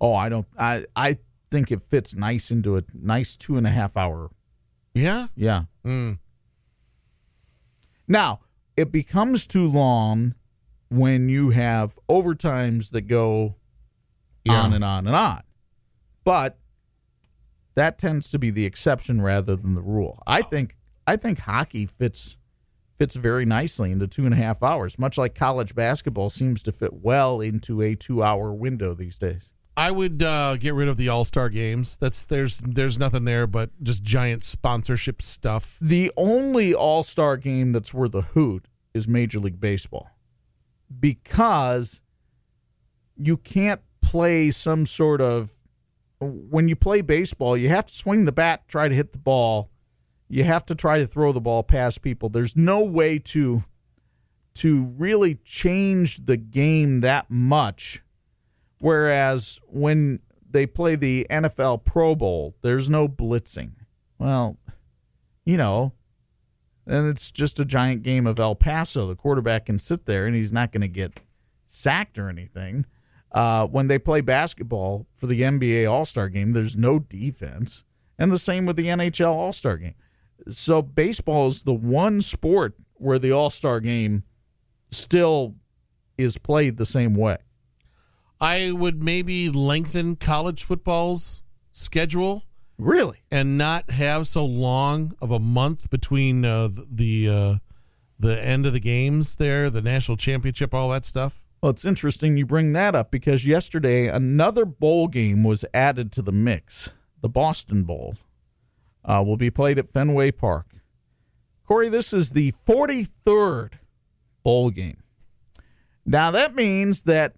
Oh, 0.00 0.14
I 0.14 0.30
don't. 0.30 0.46
I 0.58 0.86
I 0.96 1.18
think 1.52 1.70
it 1.70 1.80
fits 1.82 2.16
nice 2.16 2.50
into 2.50 2.76
a 2.76 2.82
nice 2.94 3.36
two 3.36 3.56
and 3.56 3.66
a 3.66 3.70
half 3.70 3.96
hour. 3.96 4.30
Yeah. 4.94 5.28
Yeah. 5.36 5.64
Mm. 5.86 6.18
Now 8.08 8.40
it 8.76 8.90
becomes 8.90 9.46
too 9.46 9.68
long 9.70 10.34
when 10.88 11.28
you 11.28 11.50
have 11.50 11.96
overtimes 12.08 12.90
that 12.90 13.02
go 13.02 13.56
Yeah. 14.44 14.60
on 14.62 14.72
and 14.72 14.82
on 14.84 15.06
and 15.06 15.14
on. 15.14 15.42
But 16.24 16.58
that 17.74 17.98
tends 17.98 18.28
to 18.30 18.38
be 18.38 18.50
the 18.50 18.64
exception 18.66 19.20
rather 19.22 19.56
than 19.56 19.74
the 19.74 19.82
rule. 19.82 20.22
I 20.26 20.42
think 20.42 20.76
I 21.06 21.16
think 21.16 21.38
hockey 21.40 21.86
fits 21.86 22.36
fits 22.98 23.16
very 23.16 23.44
nicely 23.44 23.90
into 23.90 24.06
two 24.06 24.24
and 24.24 24.32
a 24.34 24.36
half 24.36 24.62
hours, 24.62 24.98
much 24.98 25.18
like 25.18 25.34
college 25.34 25.74
basketball 25.74 26.30
seems 26.30 26.62
to 26.62 26.72
fit 26.72 26.92
well 26.92 27.40
into 27.40 27.82
a 27.82 27.94
two 27.94 28.22
hour 28.22 28.52
window 28.52 28.94
these 28.94 29.18
days. 29.18 29.50
I 29.76 29.90
would 29.90 30.22
uh, 30.22 30.56
get 30.56 30.74
rid 30.74 30.88
of 30.88 30.96
the 30.96 31.08
All 31.08 31.24
Star 31.24 31.48
games. 31.48 31.96
That's 31.98 32.26
there's 32.26 32.58
there's 32.58 32.98
nothing 32.98 33.24
there 33.24 33.46
but 33.46 33.70
just 33.82 34.02
giant 34.02 34.44
sponsorship 34.44 35.22
stuff. 35.22 35.78
The 35.80 36.12
only 36.16 36.74
All 36.74 37.02
Star 37.02 37.36
game 37.36 37.72
that's 37.72 37.94
worth 37.94 38.14
a 38.14 38.22
hoot 38.22 38.66
is 38.92 39.08
Major 39.08 39.38
League 39.38 39.60
Baseball 39.60 40.10
because 41.00 42.02
you 43.16 43.36
can't 43.36 43.80
play 44.02 44.50
some 44.50 44.84
sort 44.84 45.20
of 45.20 45.58
when 46.20 46.68
you 46.68 46.76
play 46.76 47.00
baseball, 47.00 47.56
you 47.56 47.68
have 47.68 47.86
to 47.86 47.94
swing 47.94 48.26
the 48.26 48.32
bat, 48.32 48.68
try 48.68 48.88
to 48.88 48.94
hit 48.94 49.12
the 49.12 49.18
ball. 49.18 49.70
You 50.28 50.44
have 50.44 50.64
to 50.66 50.74
try 50.74 50.98
to 50.98 51.06
throw 51.06 51.32
the 51.32 51.40
ball 51.40 51.62
past 51.62 52.00
people. 52.00 52.28
There's 52.28 52.56
no 52.56 52.80
way 52.82 53.18
to 53.18 53.64
to 54.54 54.84
really 54.98 55.36
change 55.44 56.26
the 56.26 56.36
game 56.36 57.00
that 57.00 57.30
much. 57.30 58.02
Whereas 58.82 59.60
when 59.68 60.18
they 60.50 60.66
play 60.66 60.96
the 60.96 61.24
NFL 61.30 61.84
Pro 61.84 62.16
Bowl, 62.16 62.56
there's 62.62 62.90
no 62.90 63.06
blitzing. 63.06 63.74
Well, 64.18 64.58
you 65.46 65.56
know, 65.56 65.92
and 66.84 67.06
it's 67.06 67.30
just 67.30 67.60
a 67.60 67.64
giant 67.64 68.02
game 68.02 68.26
of 68.26 68.40
El 68.40 68.56
Paso. 68.56 69.06
The 69.06 69.14
quarterback 69.14 69.66
can 69.66 69.78
sit 69.78 70.06
there 70.06 70.26
and 70.26 70.34
he's 70.34 70.52
not 70.52 70.72
going 70.72 70.80
to 70.80 70.88
get 70.88 71.20
sacked 71.64 72.18
or 72.18 72.28
anything. 72.28 72.84
Uh, 73.30 73.68
when 73.68 73.86
they 73.86 74.00
play 74.00 74.20
basketball 74.20 75.06
for 75.14 75.28
the 75.28 75.42
NBA 75.42 75.88
All 75.88 76.04
Star 76.04 76.28
game, 76.28 76.50
there's 76.50 76.76
no 76.76 76.98
defense. 76.98 77.84
And 78.18 78.32
the 78.32 78.36
same 78.38 78.66
with 78.66 78.74
the 78.74 78.86
NHL 78.86 79.30
All 79.30 79.52
Star 79.52 79.76
game. 79.76 79.94
So 80.48 80.82
baseball 80.82 81.46
is 81.46 81.62
the 81.62 81.72
one 81.72 82.20
sport 82.20 82.74
where 82.94 83.20
the 83.20 83.30
All 83.30 83.50
Star 83.50 83.78
game 83.78 84.24
still 84.90 85.54
is 86.18 86.36
played 86.36 86.78
the 86.78 86.84
same 86.84 87.14
way. 87.14 87.36
I 88.42 88.72
would 88.72 89.04
maybe 89.04 89.48
lengthen 89.48 90.16
college 90.16 90.64
football's 90.64 91.42
schedule. 91.70 92.42
Really? 92.76 93.18
And 93.30 93.56
not 93.56 93.90
have 93.92 94.26
so 94.26 94.44
long 94.44 95.14
of 95.22 95.30
a 95.30 95.38
month 95.38 95.88
between 95.90 96.44
uh, 96.44 96.70
the 96.90 97.28
uh, 97.28 97.54
the 98.18 98.44
end 98.44 98.66
of 98.66 98.72
the 98.72 98.80
games 98.80 99.36
there, 99.36 99.70
the 99.70 99.80
national 99.80 100.16
championship, 100.16 100.74
all 100.74 100.90
that 100.90 101.04
stuff. 101.04 101.40
Well, 101.62 101.70
it's 101.70 101.84
interesting 101.84 102.36
you 102.36 102.44
bring 102.44 102.72
that 102.72 102.96
up 102.96 103.12
because 103.12 103.46
yesterday 103.46 104.08
another 104.08 104.64
bowl 104.64 105.06
game 105.06 105.44
was 105.44 105.64
added 105.72 106.10
to 106.12 106.22
the 106.22 106.32
mix. 106.32 106.92
The 107.20 107.28
Boston 107.28 107.84
Bowl 107.84 108.16
uh, 109.04 109.22
will 109.24 109.36
be 109.36 109.50
played 109.50 109.78
at 109.78 109.88
Fenway 109.88 110.32
Park. 110.32 110.66
Corey, 111.64 111.88
this 111.88 112.12
is 112.12 112.32
the 112.32 112.50
43rd 112.50 113.74
bowl 114.42 114.70
game. 114.70 115.04
Now, 116.04 116.32
that 116.32 116.56
means 116.56 117.04
that 117.04 117.36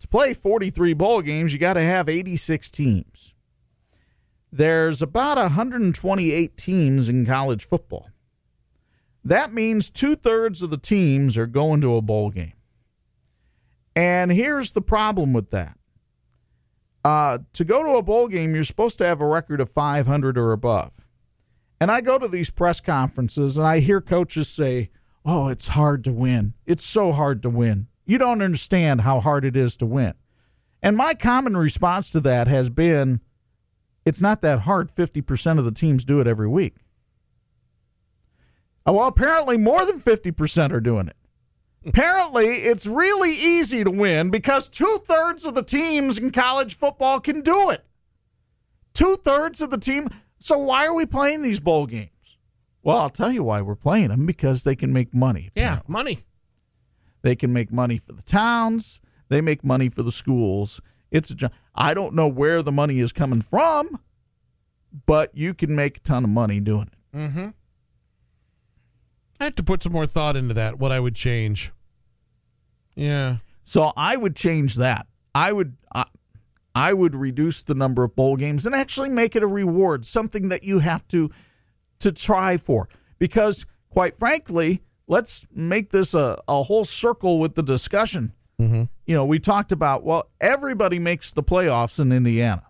to 0.00 0.08
play 0.08 0.34
43 0.34 0.94
bowl 0.94 1.22
games, 1.22 1.52
you 1.52 1.58
got 1.58 1.74
to 1.74 1.82
have 1.82 2.08
86 2.08 2.70
teams. 2.70 3.34
There's 4.52 5.00
about 5.00 5.36
128 5.36 6.56
teams 6.56 7.08
in 7.08 7.24
college 7.24 7.64
football. 7.64 8.08
That 9.24 9.52
means 9.52 9.90
two 9.90 10.16
thirds 10.16 10.62
of 10.62 10.70
the 10.70 10.78
teams 10.78 11.38
are 11.38 11.46
going 11.46 11.82
to 11.82 11.96
a 11.96 12.02
bowl 12.02 12.30
game. 12.30 12.54
And 13.94 14.32
here's 14.32 14.72
the 14.72 14.80
problem 14.80 15.32
with 15.32 15.50
that. 15.50 15.76
Uh, 17.04 17.38
to 17.52 17.64
go 17.64 17.82
to 17.82 17.98
a 17.98 18.02
bowl 18.02 18.28
game, 18.28 18.54
you're 18.54 18.64
supposed 18.64 18.98
to 18.98 19.06
have 19.06 19.20
a 19.20 19.26
record 19.26 19.60
of 19.60 19.70
500 19.70 20.36
or 20.36 20.52
above. 20.52 20.92
And 21.80 21.90
I 21.90 22.00
go 22.00 22.18
to 22.18 22.28
these 22.28 22.50
press 22.50 22.80
conferences 22.80 23.56
and 23.56 23.66
I 23.66 23.80
hear 23.80 24.00
coaches 24.00 24.48
say, 24.48 24.90
Oh, 25.24 25.48
it's 25.48 25.68
hard 25.68 26.04
to 26.04 26.12
win. 26.12 26.54
It's 26.66 26.84
so 26.84 27.12
hard 27.12 27.42
to 27.42 27.50
win. 27.50 27.88
You 28.10 28.18
don't 28.18 28.42
understand 28.42 29.02
how 29.02 29.20
hard 29.20 29.44
it 29.44 29.56
is 29.56 29.76
to 29.76 29.86
win. 29.86 30.14
And 30.82 30.96
my 30.96 31.14
common 31.14 31.56
response 31.56 32.10
to 32.10 32.18
that 32.22 32.48
has 32.48 32.68
been, 32.68 33.20
It's 34.04 34.20
not 34.20 34.40
that 34.40 34.62
hard. 34.62 34.90
50% 34.90 35.60
of 35.60 35.64
the 35.64 35.70
teams 35.70 36.04
do 36.04 36.20
it 36.20 36.26
every 36.26 36.48
week. 36.48 36.74
Oh, 38.84 38.94
well, 38.94 39.06
apparently 39.06 39.56
more 39.56 39.86
than 39.86 40.00
50% 40.00 40.72
are 40.72 40.80
doing 40.80 41.06
it. 41.06 41.14
Apparently, 41.86 42.46
it's 42.46 42.84
really 42.84 43.32
easy 43.32 43.84
to 43.84 43.90
win 43.92 44.30
because 44.30 44.68
two 44.68 44.98
thirds 45.04 45.44
of 45.44 45.54
the 45.54 45.62
teams 45.62 46.18
in 46.18 46.32
college 46.32 46.74
football 46.76 47.20
can 47.20 47.42
do 47.42 47.70
it. 47.70 47.84
Two 48.92 49.18
thirds 49.22 49.60
of 49.60 49.70
the 49.70 49.78
team. 49.78 50.08
So, 50.40 50.58
why 50.58 50.84
are 50.84 50.94
we 50.94 51.06
playing 51.06 51.42
these 51.42 51.60
bowl 51.60 51.86
games? 51.86 52.38
Well, 52.82 52.98
I'll 52.98 53.08
tell 53.08 53.30
you 53.30 53.44
why 53.44 53.62
we're 53.62 53.76
playing 53.76 54.08
them 54.08 54.26
because 54.26 54.64
they 54.64 54.74
can 54.74 54.92
make 54.92 55.14
money. 55.14 55.50
Yeah, 55.54 55.82
money. 55.86 56.24
They 57.22 57.36
can 57.36 57.52
make 57.52 57.72
money 57.72 57.98
for 57.98 58.12
the 58.12 58.22
towns, 58.22 59.00
they 59.28 59.40
make 59.40 59.64
money 59.64 59.88
for 59.88 60.02
the 60.02 60.12
schools. 60.12 60.80
It's 61.10 61.30
a 61.30 61.34
job. 61.34 61.52
I 61.74 61.94
don't 61.94 62.14
know 62.14 62.28
where 62.28 62.62
the 62.62 62.72
money 62.72 63.00
is 63.00 63.12
coming 63.12 63.42
from, 63.42 63.98
but 65.06 65.30
you 65.34 65.54
can 65.54 65.74
make 65.74 65.98
a 65.98 66.00
ton 66.00 66.24
of 66.24 66.30
money 66.30 66.60
doing 66.60 66.90
it. 66.92 67.16
Mm-hmm. 67.16 67.48
I 69.40 69.44
have 69.44 69.54
to 69.56 69.62
put 69.62 69.82
some 69.82 69.92
more 69.92 70.06
thought 70.06 70.36
into 70.36 70.54
that. 70.54 70.78
What 70.78 70.92
I 70.92 71.00
would 71.00 71.14
change. 71.14 71.72
Yeah. 72.94 73.36
So 73.64 73.92
I 73.96 74.16
would 74.16 74.36
change 74.36 74.76
that. 74.76 75.06
I 75.34 75.52
would. 75.52 75.76
I, 75.94 76.04
I 76.74 76.92
would 76.92 77.16
reduce 77.16 77.64
the 77.64 77.74
number 77.74 78.04
of 78.04 78.14
bowl 78.14 78.36
games 78.36 78.64
and 78.64 78.74
actually 78.74 79.08
make 79.08 79.34
it 79.34 79.42
a 79.42 79.46
reward, 79.46 80.06
something 80.06 80.50
that 80.50 80.62
you 80.62 80.78
have 80.78 81.06
to 81.08 81.30
to 82.00 82.12
try 82.12 82.56
for. 82.56 82.88
Because 83.18 83.66
quite 83.90 84.16
frankly, 84.16 84.82
let's 85.10 85.46
make 85.52 85.90
this 85.90 86.14
a, 86.14 86.40
a 86.46 86.62
whole 86.62 86.84
circle 86.84 87.40
with 87.40 87.56
the 87.56 87.62
discussion. 87.62 88.32
Mm-hmm. 88.60 88.84
You 89.06 89.14
know, 89.14 89.24
we 89.24 89.38
talked 89.40 89.72
about 89.72 90.04
well, 90.04 90.30
everybody 90.40 90.98
makes 90.98 91.32
the 91.32 91.42
playoffs 91.42 91.98
in 92.00 92.12
Indiana. 92.12 92.62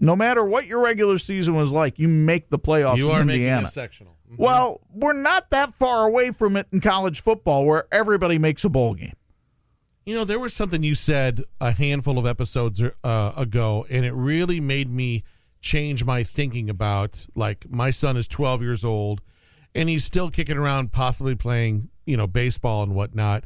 No 0.00 0.16
matter 0.16 0.44
what 0.44 0.66
your 0.66 0.82
regular 0.82 1.18
season 1.18 1.54
was 1.54 1.72
like, 1.72 1.98
you 1.98 2.08
make 2.08 2.50
the 2.50 2.58
playoffs 2.58 2.96
you 2.98 3.10
in 3.10 3.16
are 3.16 3.20
Indiana. 3.20 3.56
making 3.56 3.66
a 3.66 3.70
sectional. 3.70 4.16
Mhm. 4.32 4.38
Well, 4.38 4.80
we're 4.92 5.12
not 5.12 5.50
that 5.50 5.72
far 5.74 6.06
away 6.06 6.30
from 6.32 6.56
it 6.56 6.66
in 6.72 6.80
college 6.80 7.20
football 7.20 7.64
where 7.64 7.86
everybody 7.92 8.38
makes 8.38 8.64
a 8.64 8.68
bowl 8.68 8.94
game. 8.94 9.14
You 10.04 10.14
know, 10.14 10.24
there 10.24 10.38
was 10.38 10.54
something 10.54 10.82
you 10.82 10.94
said 10.94 11.42
a 11.60 11.72
handful 11.72 12.18
of 12.18 12.26
episodes 12.26 12.80
uh, 12.82 13.32
ago, 13.36 13.86
and 13.90 14.04
it 14.04 14.12
really 14.14 14.60
made 14.60 14.90
me 14.90 15.24
change 15.60 16.04
my 16.04 16.22
thinking 16.22 16.70
about 16.70 17.26
like 17.34 17.68
my 17.68 17.90
son 17.90 18.16
is 18.16 18.28
12 18.28 18.62
years 18.62 18.84
old, 18.84 19.20
and 19.76 19.88
he's 19.88 20.04
still 20.04 20.30
kicking 20.30 20.56
around, 20.56 20.90
possibly 20.92 21.34
playing, 21.34 21.88
you 22.06 22.16
know, 22.16 22.26
baseball 22.26 22.82
and 22.82 22.94
whatnot. 22.94 23.44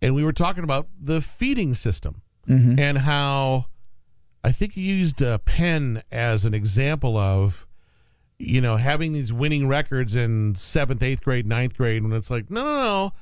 And 0.00 0.14
we 0.14 0.24
were 0.24 0.32
talking 0.32 0.64
about 0.64 0.88
the 1.00 1.20
feeding 1.20 1.74
system 1.74 2.22
and 2.78 2.98
how 2.98 3.66
I 4.42 4.50
think 4.52 4.76
you 4.76 4.82
used 4.82 5.22
a 5.22 5.38
Penn 5.38 6.02
as 6.10 6.44
an 6.44 6.54
example 6.54 7.16
of, 7.16 7.66
you 8.38 8.60
know, 8.60 8.76
having 8.76 9.12
these 9.12 9.32
winning 9.32 9.68
records 9.68 10.16
in 10.16 10.56
seventh, 10.56 11.02
eighth 11.02 11.22
grade, 11.22 11.46
ninth 11.46 11.76
grade, 11.76 12.02
when 12.02 12.12
it's 12.12 12.30
like, 12.30 12.50
no, 12.50 12.64
no, 12.64 12.74
no, 12.82 13.12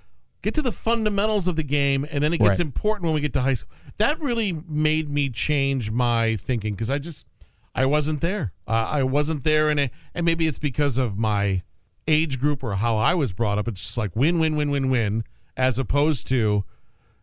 get 0.41 0.55
to 0.55 0.63
the 0.63 0.73
fundamentals 0.73 1.47
of 1.47 1.57
the 1.57 1.63
game, 1.63 2.07
and 2.11 2.25
then 2.25 2.33
it 2.33 2.39
gets 2.39 2.59
Right. 2.59 2.61
important 2.61 3.05
when 3.05 3.15
we 3.15 3.21
get 3.21 3.35
to 3.35 3.43
high 3.43 3.53
school. 3.55 3.71
That 3.99 4.19
really 4.19 4.53
made 4.67 5.11
me 5.11 5.29
change 5.29 5.91
my 5.91 6.37
thinking 6.37 6.73
because 6.73 6.89
I 6.89 6.99
just, 6.99 7.27
I 7.75 7.85
wasn't 7.85 8.23
there. 8.23 8.53
Uh, 8.67 8.87
I 8.89 9.03
wasn't 9.03 9.45
there, 9.45 9.69
and 9.69 9.91
and 10.15 10.25
maybe 10.25 10.47
it's 10.47 10.59
because 10.59 10.97
of 10.97 11.19
my 11.19 11.63
age 12.11 12.41
group 12.41 12.63
or 12.63 12.75
how 12.77 12.97
I 12.97 13.15
was 13.15 13.33
brought 13.33 13.59
up. 13.59 13.69
It's 13.69 13.81
just 13.83 13.97
like 13.99 14.15
win, 14.17 14.39
win, 14.39 14.57
win, 14.57 14.71
win, 14.71 14.91
win, 14.91 15.25
as 15.57 15.79
opposed 15.79 16.27
to, 16.29 16.65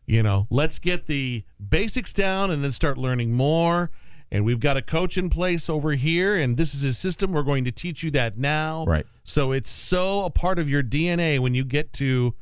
you 0.06 0.23
know, 0.23 0.47
let's 0.50 0.80
get 0.80 1.08
the 1.08 1.43
basics 1.69 2.13
down 2.13 2.50
and 2.52 2.63
then 2.63 2.71
start 2.71 2.97
learning 2.97 3.34
more. 3.34 3.91
And 4.32 4.43
we've 4.43 4.60
got 4.60 4.76
a 4.76 4.82
coach 4.82 5.17
in 5.17 5.30
place 5.30 5.69
over 5.69 5.93
here, 5.93 6.36
and 6.36 6.58
this 6.58 6.73
is 6.73 6.82
his 6.82 6.97
system. 6.97 7.32
We're 7.32 7.43
going 7.43 7.63
to 7.63 7.71
teach 7.71 8.04
you 8.04 8.12
that 8.12 8.38
now. 8.38 8.84
Right. 8.86 9.06
So 9.23 9.54
it's 9.54 9.69
so 9.69 10.26
a 10.26 10.30
part 10.30 10.60
of 10.60 10.69
your 10.69 10.84
DNA 10.84 11.39
when 11.39 11.54
you 11.54 11.63
get 11.63 11.93
to 11.93 12.36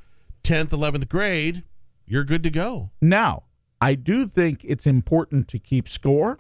10th, 0.44 0.70
11th 0.70 1.08
grade, 1.10 1.64
you're 2.08 2.24
good 2.24 2.42
to 2.44 2.50
go. 2.50 2.90
Now, 3.02 3.44
I 3.80 3.94
do 3.94 4.26
think 4.26 4.62
it's 4.64 4.88
important 4.88 5.48
to 5.50 5.60
keep 5.60 5.88
score. 5.88 6.40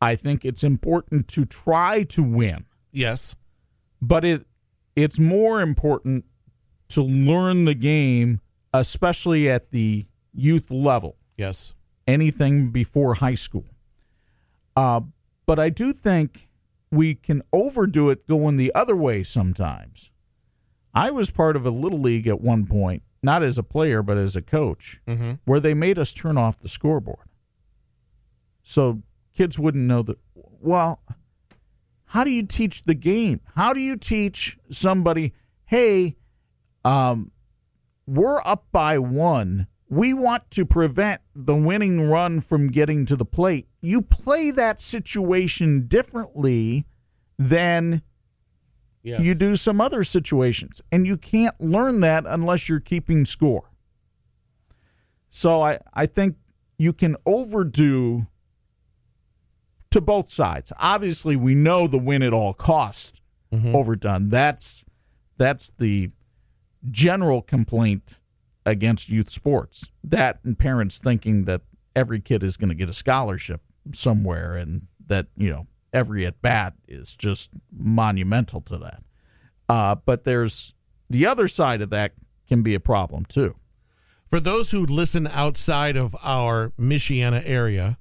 I 0.00 0.14
think 0.14 0.44
it's 0.44 0.62
important 0.62 1.26
to 1.28 1.44
try 1.44 2.04
to 2.04 2.22
win, 2.22 2.66
Yes. 2.92 3.34
but 4.00 4.24
it 4.24 4.46
it's 4.96 5.18
more 5.18 5.60
important 5.60 6.24
to 6.88 7.02
learn 7.02 7.64
the 7.64 7.74
game, 7.74 8.40
especially 8.72 9.48
at 9.50 9.70
the 9.70 10.06
youth 10.32 10.70
level. 10.70 11.16
Yes. 11.36 11.74
anything 12.06 12.68
before 12.70 13.14
high 13.14 13.34
school. 13.34 13.64
Uh, 14.76 15.00
but 15.46 15.58
I 15.58 15.68
do 15.70 15.92
think 15.92 16.48
we 16.90 17.14
can 17.14 17.42
overdo 17.52 18.10
it 18.10 18.26
going 18.28 18.56
the 18.56 18.72
other 18.74 18.94
way 18.94 19.22
sometimes. 19.24 20.10
I 20.94 21.10
was 21.10 21.30
part 21.30 21.56
of 21.56 21.66
a 21.66 21.70
little 21.70 21.98
league 21.98 22.26
at 22.28 22.40
one 22.40 22.66
point, 22.66 23.02
not 23.22 23.42
as 23.42 23.58
a 23.58 23.62
player, 23.64 24.00
but 24.02 24.16
as 24.16 24.36
a 24.36 24.42
coach, 24.42 25.00
Mm-hmm. 25.08 25.32
where 25.44 25.58
they 25.60 25.74
made 25.74 25.98
us 25.98 26.12
turn 26.12 26.36
off 26.38 26.58
the 26.60 26.68
scoreboard. 26.68 27.26
So 28.62 29.02
kids 29.36 29.58
wouldn't 29.58 29.84
know 29.84 30.02
that. 30.02 30.18
Well, 30.34 31.02
how 32.14 32.22
do 32.22 32.30
you 32.30 32.44
teach 32.46 32.84
the 32.84 32.94
game? 32.94 33.40
How 33.56 33.72
do 33.72 33.80
you 33.80 33.96
teach 33.96 34.56
somebody, 34.70 35.32
hey, 35.66 36.14
um, 36.84 37.32
we're 38.06 38.40
up 38.44 38.66
by 38.70 39.00
one. 39.00 39.66
We 39.90 40.14
want 40.14 40.48
to 40.52 40.64
prevent 40.64 41.22
the 41.34 41.56
winning 41.56 42.08
run 42.08 42.40
from 42.40 42.68
getting 42.68 43.04
to 43.06 43.16
the 43.16 43.24
plate. 43.24 43.66
You 43.80 44.00
play 44.00 44.52
that 44.52 44.78
situation 44.78 45.88
differently 45.88 46.86
than 47.36 48.02
Yes. 49.02 49.20
you 49.20 49.34
do 49.34 49.56
some 49.56 49.80
other 49.80 50.04
situations. 50.04 50.80
And 50.92 51.08
you 51.08 51.16
can't 51.16 51.60
learn 51.60 51.98
that 52.00 52.26
unless 52.28 52.68
you're 52.68 52.78
keeping 52.78 53.24
score. 53.24 53.72
So 55.30 55.62
I, 55.62 55.80
I 55.92 56.06
think 56.06 56.36
you 56.78 56.92
can 56.92 57.16
overdo 57.26 58.28
to 59.94 60.00
both 60.00 60.28
sides. 60.28 60.72
Obviously, 60.78 61.36
we 61.36 61.54
know 61.54 61.86
the 61.86 61.98
win 61.98 62.22
at 62.22 62.32
all 62.32 62.52
cost 62.52 63.20
overdone. 63.72 64.28
That's 64.28 64.84
that's 65.36 65.70
the 65.78 66.10
general 66.90 67.40
complaint 67.40 68.18
against 68.66 69.08
youth 69.08 69.30
sports. 69.30 69.90
That 70.02 70.40
and 70.44 70.58
parents 70.58 70.98
thinking 70.98 71.44
that 71.44 71.62
every 71.94 72.20
kid 72.20 72.42
is 72.42 72.56
going 72.56 72.70
to 72.70 72.74
get 72.74 72.88
a 72.88 72.92
scholarship 72.92 73.60
somewhere 73.92 74.56
and 74.56 74.88
that, 75.06 75.26
you 75.36 75.50
know, 75.50 75.64
every 75.92 76.26
at 76.26 76.42
bat 76.42 76.74
is 76.88 77.14
just 77.14 77.50
monumental 77.72 78.60
to 78.62 78.78
that. 78.78 79.02
Uh, 79.68 79.94
but 79.94 80.24
there's 80.24 80.74
the 81.08 81.26
other 81.26 81.46
side 81.46 81.82
of 81.82 81.90
that 81.90 82.12
can 82.48 82.62
be 82.62 82.74
a 82.74 82.80
problem 82.80 83.24
too. 83.24 83.54
For 84.28 84.40
those 84.40 84.72
who 84.72 84.84
listen 84.84 85.28
outside 85.28 85.96
of 85.96 86.16
our 86.20 86.72
Michiana 86.80 87.42
area, 87.46 87.98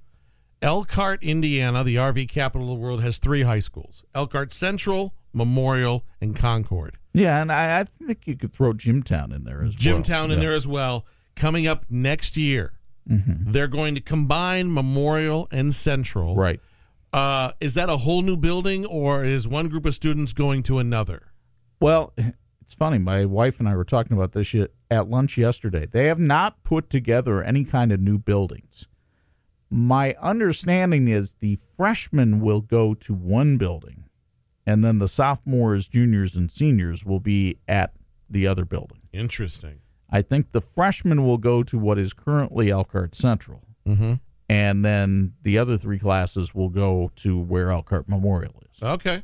Elkhart, 0.63 1.21
Indiana, 1.23 1.83
the 1.83 1.95
RV 1.95 2.29
capital 2.29 2.71
of 2.71 2.77
the 2.79 2.81
world, 2.83 3.03
has 3.03 3.19
three 3.19 3.41
high 3.41 3.59
schools 3.59 4.03
Elkhart 4.15 4.53
Central, 4.53 5.13
Memorial, 5.33 6.05
and 6.21 6.35
Concord. 6.35 6.97
Yeah, 7.13 7.41
and 7.41 7.51
I, 7.51 7.81
I 7.81 7.83
think 7.83 8.25
you 8.25 8.35
could 8.35 8.53
throw 8.53 8.73
Jimtown 8.73 9.31
in 9.33 9.43
there 9.43 9.63
as 9.63 9.75
well. 9.75 9.79
Jimtown 9.79 10.25
in 10.31 10.37
Yeah. 10.39 10.45
there 10.45 10.53
as 10.53 10.65
well. 10.65 11.05
Coming 11.35 11.67
up 11.67 11.85
next 11.89 12.37
year, 12.37 12.73
Mm-hmm. 13.09 13.51
they're 13.51 13.67
going 13.67 13.95
to 13.95 14.01
combine 14.01 14.73
Memorial 14.73 15.49
and 15.51 15.75
Central. 15.75 16.35
Right. 16.35 16.61
Uh, 17.11 17.51
is 17.59 17.73
that 17.73 17.89
a 17.89 17.97
whole 17.97 18.21
new 18.21 18.37
building, 18.37 18.85
or 18.85 19.25
is 19.25 19.45
one 19.47 19.67
group 19.67 19.85
of 19.85 19.93
students 19.93 20.31
going 20.31 20.63
to 20.63 20.79
another? 20.79 21.33
Well, 21.81 22.13
it's 22.61 22.73
funny. 22.73 22.97
My 22.99 23.25
wife 23.25 23.59
and 23.59 23.67
I 23.67 23.75
were 23.75 23.83
talking 23.83 24.15
about 24.15 24.31
this 24.31 24.55
at 24.89 25.09
lunch 25.09 25.37
yesterday. 25.37 25.85
They 25.85 26.05
have 26.05 26.17
not 26.19 26.63
put 26.63 26.89
together 26.89 27.43
any 27.43 27.65
kind 27.65 27.91
of 27.91 27.99
new 27.99 28.17
buildings. 28.17 28.87
My 29.73 30.13
understanding 30.21 31.07
is 31.07 31.33
the 31.39 31.55
freshmen 31.55 32.39
will 32.41 32.61
go 32.61 32.93
to 32.93 33.13
one 33.13 33.57
building, 33.57 34.05
and 34.67 34.83
then 34.83 34.99
the 34.99 35.07
sophomores, 35.07 35.87
juniors, 35.87 36.35
and 36.35 36.51
seniors 36.51 37.05
will 37.05 37.19
be 37.19 37.57
at 37.67 37.95
the 38.29 38.45
other 38.47 38.65
building. 38.65 38.99
Interesting. 39.11 39.79
I 40.09 40.21
think 40.21 40.51
the 40.51 40.61
freshmen 40.61 41.25
will 41.25 41.39
go 41.39 41.63
to 41.63 41.79
what 41.79 41.97
is 41.97 42.13
currently 42.13 42.69
Elkhart 42.69 43.15
Central, 43.15 43.63
Mm-hmm. 43.87 44.13
and 44.47 44.85
then 44.85 45.33
the 45.41 45.57
other 45.57 45.75
three 45.77 45.99
classes 45.99 46.53
will 46.55 46.69
go 46.69 47.11
to 47.17 47.37
where 47.39 47.69
Elkhart 47.71 48.07
Memorial 48.07 48.61
is. 48.71 48.81
Okay. 48.81 49.23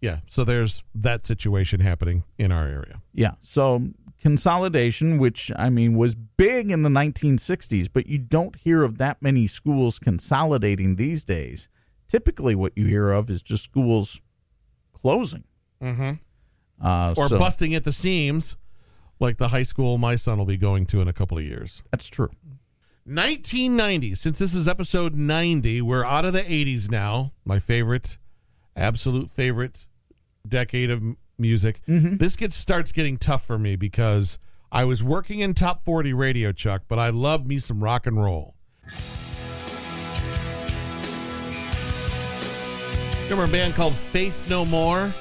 Yeah. 0.00 0.20
So 0.28 0.44
there's 0.44 0.82
that 0.94 1.26
situation 1.26 1.80
happening 1.80 2.24
in 2.38 2.52
our 2.52 2.66
area. 2.66 3.02
Yeah. 3.12 3.32
So 3.40 3.88
consolidation, 4.24 5.18
which 5.18 5.52
I 5.54 5.68
mean 5.68 5.98
was 5.98 6.14
big 6.14 6.70
in 6.70 6.82
the 6.82 6.88
1960s, 6.88 7.88
but 7.92 8.06
you 8.06 8.16
don't 8.16 8.56
hear 8.56 8.82
of 8.82 8.96
that 8.96 9.20
many 9.20 9.46
schools 9.46 9.98
consolidating 9.98 10.96
these 10.96 11.24
days. 11.24 11.68
Typically, 12.08 12.54
what 12.54 12.72
you 12.74 12.86
hear 12.86 13.10
of 13.10 13.28
is 13.28 13.42
just 13.42 13.64
schools 13.64 14.22
closing. 14.94 15.44
Mm-hmm. 15.82 16.12
Uh, 16.82 17.14
Or 17.18 17.28
so 17.28 17.38
busting 17.38 17.74
at 17.74 17.84
the 17.84 17.92
seams, 17.92 18.56
like 19.20 19.36
the 19.36 19.48
high 19.48 19.62
school 19.62 19.98
my 19.98 20.16
son 20.16 20.38
will 20.38 20.46
be 20.46 20.56
going 20.56 20.86
to 20.86 21.02
in 21.02 21.08
a 21.08 21.12
couple 21.12 21.36
of 21.36 21.44
years. 21.44 21.82
that's 21.90 22.08
true. 22.08 22.30
1990. 23.04 24.14
Since 24.14 24.38
this 24.38 24.54
is 24.54 24.66
episode 24.66 25.14
90, 25.14 25.82
we're 25.82 26.02
out 26.04 26.24
of 26.24 26.32
the 26.32 26.40
80s 26.40 26.90
now. 26.90 27.32
My 27.44 27.58
favorite, 27.58 28.16
absolute 28.74 29.30
favorite 29.30 29.86
decade 30.48 30.90
of 30.90 31.02
m- 31.38 31.42
music. 31.42 31.80
Mm-hmm. 31.88 32.16
This 32.16 32.36
gets 32.36 32.54
starts 32.56 32.92
getting 32.92 33.16
tough 33.18 33.46
for 33.46 33.58
me 33.58 33.76
because 33.76 34.38
I 34.72 34.84
was 34.84 35.02
working 35.04 35.40
in 35.40 35.54
top 35.54 35.84
40 35.84 36.12
radio, 36.12 36.52
Chuck, 36.52 36.82
but 36.88 36.98
I 36.98 37.10
love 37.10 37.46
me 37.46 37.58
some 37.58 37.82
rock 37.82 38.06
and 38.06 38.22
roll. 38.22 38.54
Remember 43.24 43.44
a 43.44 43.48
band 43.48 43.74
called 43.74 43.94
Faith 43.94 44.48
No 44.50 44.64
More? 44.64 45.12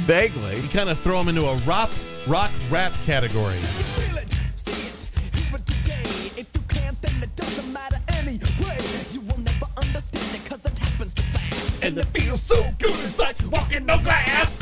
Vaguely. 0.00 0.56
You 0.60 0.68
kind 0.70 0.88
of 0.90 0.98
throw 0.98 1.18
them 1.18 1.28
into 1.28 1.46
a 1.46 1.54
rock, 1.58 1.90
rock 2.26 2.50
rap 2.70 2.92
category. 3.04 3.54
Feel 3.56 4.16
it, 4.16 4.30
see 4.58 4.88
it, 4.88 5.34
hear 5.34 5.56
it 5.56 5.66
today. 5.66 6.40
If 6.40 6.48
you 6.54 6.60
can't, 6.68 7.00
then 7.00 7.22
it 7.22 7.34
doesn't 7.36 7.72
matter 7.72 7.98
anyway. 8.14 8.76
You 9.12 9.20
will 9.20 9.38
never 9.38 9.66
understand 9.76 10.34
it 10.34 10.48
'cause 10.48 10.64
it 10.66 10.76
happens 10.78 11.14
too 11.14 11.22
fast. 11.32 11.84
And 11.84 11.98
it 11.98 12.06
feels 12.06 12.42
so 12.42 12.60
good, 12.78 12.90
it's 12.90 13.18
like 13.18 13.36
walking 13.52 13.86
no 13.86 13.98
glass. 13.98 14.58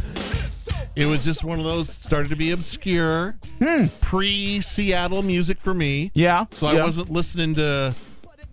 It's 0.96 1.04
so 1.04 1.08
It 1.08 1.10
was 1.10 1.24
just 1.24 1.44
one 1.44 1.58
of 1.58 1.64
those 1.64 1.88
started 1.88 2.30
to 2.30 2.36
be 2.36 2.50
obscure, 2.50 3.36
hmm. 3.58 3.86
pre 4.00 4.60
Seattle 4.60 5.22
music 5.22 5.58
for 5.58 5.74
me. 5.74 6.10
Yeah. 6.14 6.46
So 6.52 6.66
I 6.66 6.82
wasn't 6.82 7.10
listening 7.10 7.54
to 7.56 7.94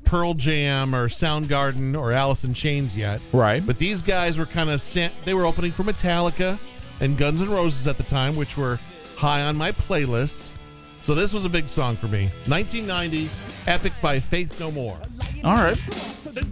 Pearl 0.07 0.33
Jam 0.33 0.95
or 0.95 1.09
Soundgarden 1.09 1.97
or 1.97 2.11
Alice 2.11 2.43
in 2.43 2.53
Chains 2.53 2.97
yet. 2.97 3.19
Right. 3.33 3.65
But 3.65 3.77
these 3.77 4.01
guys 4.01 4.37
were 4.37 4.45
kind 4.45 4.69
of 4.69 4.81
sent, 4.81 5.13
they 5.25 5.33
were 5.33 5.45
opening 5.45 5.71
for 5.71 5.83
Metallica 5.83 6.63
and 7.01 7.17
Guns 7.17 7.41
N' 7.41 7.49
Roses 7.49 7.87
at 7.87 7.97
the 7.97 8.03
time, 8.03 8.35
which 8.35 8.57
were 8.57 8.79
high 9.17 9.41
on 9.41 9.55
my 9.57 9.71
playlists. 9.71 10.53
So 11.01 11.13
this 11.13 11.33
was 11.33 11.45
a 11.45 11.49
big 11.49 11.67
song 11.67 11.95
for 11.95 12.07
me. 12.07 12.29
1990, 12.47 13.29
Epic 13.67 13.93
by 14.01 14.19
Faith 14.19 14.59
No 14.59 14.71
More. 14.71 14.97
All 15.43 15.55
right. 15.55 15.77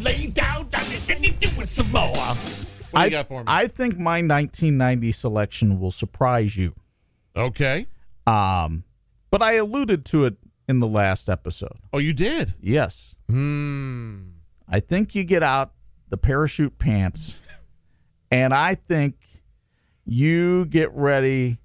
Lay 0.01 0.27
down, 0.27 0.69
then 1.07 1.23
you 1.23 1.31
do 1.31 1.49
it 1.61 1.69
some 1.69 1.91
more. 1.91 2.13
What 2.95 3.01
I, 3.01 3.05
you 3.05 3.11
got 3.11 3.27
for 3.27 3.41
me? 3.41 3.45
I 3.47 3.67
think 3.67 3.97
my 3.97 4.21
1990 4.21 5.11
selection 5.11 5.79
will 5.79 5.91
surprise 5.91 6.55
you. 6.55 6.73
okay. 7.35 7.87
Um, 8.25 8.85
but 9.29 9.41
I 9.43 9.53
alluded 9.55 10.05
to 10.05 10.25
it 10.25 10.37
in 10.67 10.79
the 10.79 10.87
last 10.87 11.29
episode. 11.29 11.77
Oh, 11.93 11.97
you 11.97 12.13
did? 12.13 12.53
Yes. 12.59 13.13
Hmm. 13.29 14.29
I 14.67 14.79
think 14.79 15.13
you 15.13 15.23
get 15.25 15.43
out 15.43 15.73
the 16.09 16.17
parachute 16.17 16.79
pants, 16.79 17.39
and 18.31 18.53
I 18.53 18.75
think 18.75 19.15
you 20.05 20.65
get 20.65 20.91
ready 20.93 21.59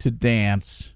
to 0.00 0.10
dance 0.10 0.94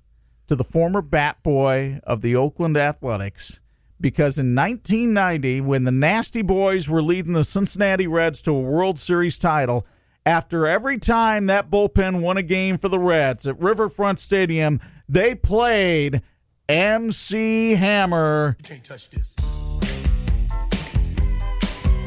to 0.49 0.55
the 0.55 0.65
former 0.65 1.01
bat 1.03 1.43
boy 1.43 1.99
of 2.05 2.21
the 2.21 2.37
Oakland 2.37 2.77
Athletics. 2.77 3.62
Because 4.03 4.37
in 4.37 4.55
1990, 4.57 5.61
when 5.61 5.85
the 5.85 5.93
Nasty 5.93 6.43
Boys 6.43 6.91
were 6.91 7.01
leading 7.01 7.35
the 7.35 7.45
Cincinnati 7.45 8.09
Reds 8.09 8.43
to 8.43 8.51
a 8.51 8.61
World 8.61 8.99
Series 8.99 9.39
title, 9.39 9.87
after 10.27 10.67
every 10.67 10.99
time 10.99 11.47
that 11.47 11.71
bullpen 11.71 12.21
won 12.21 12.37
a 12.37 12.43
game 12.43 12.79
for 12.79 12.89
the 12.89 12.99
Reds 12.99 13.47
at 13.47 13.59
Riverfront 13.61 14.19
Stadium, 14.19 14.81
they 15.09 15.37
played 15.37 16.21
MC 16.69 17.77
Hammer. 17.77 18.57
You 18.59 18.65
can't 18.65 18.85
touch 18.85 19.09
this. 19.11 19.37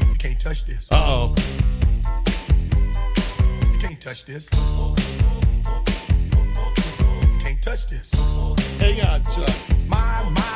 You 0.06 0.14
can't 0.18 0.38
touch 0.38 0.66
this. 0.66 0.92
Uh 0.92 0.96
oh. 0.98 1.34
You 3.72 3.78
can't 3.78 4.00
touch 4.00 4.26
this. 4.26 4.50
You 4.52 4.94
can't 7.40 7.62
touch 7.62 7.86
this. 7.88 8.12
Hang 8.78 9.00
on, 9.02 9.24
Chuck. 9.24 9.48
My, 9.88 10.22
my, 10.24 10.30
my, 10.30 10.55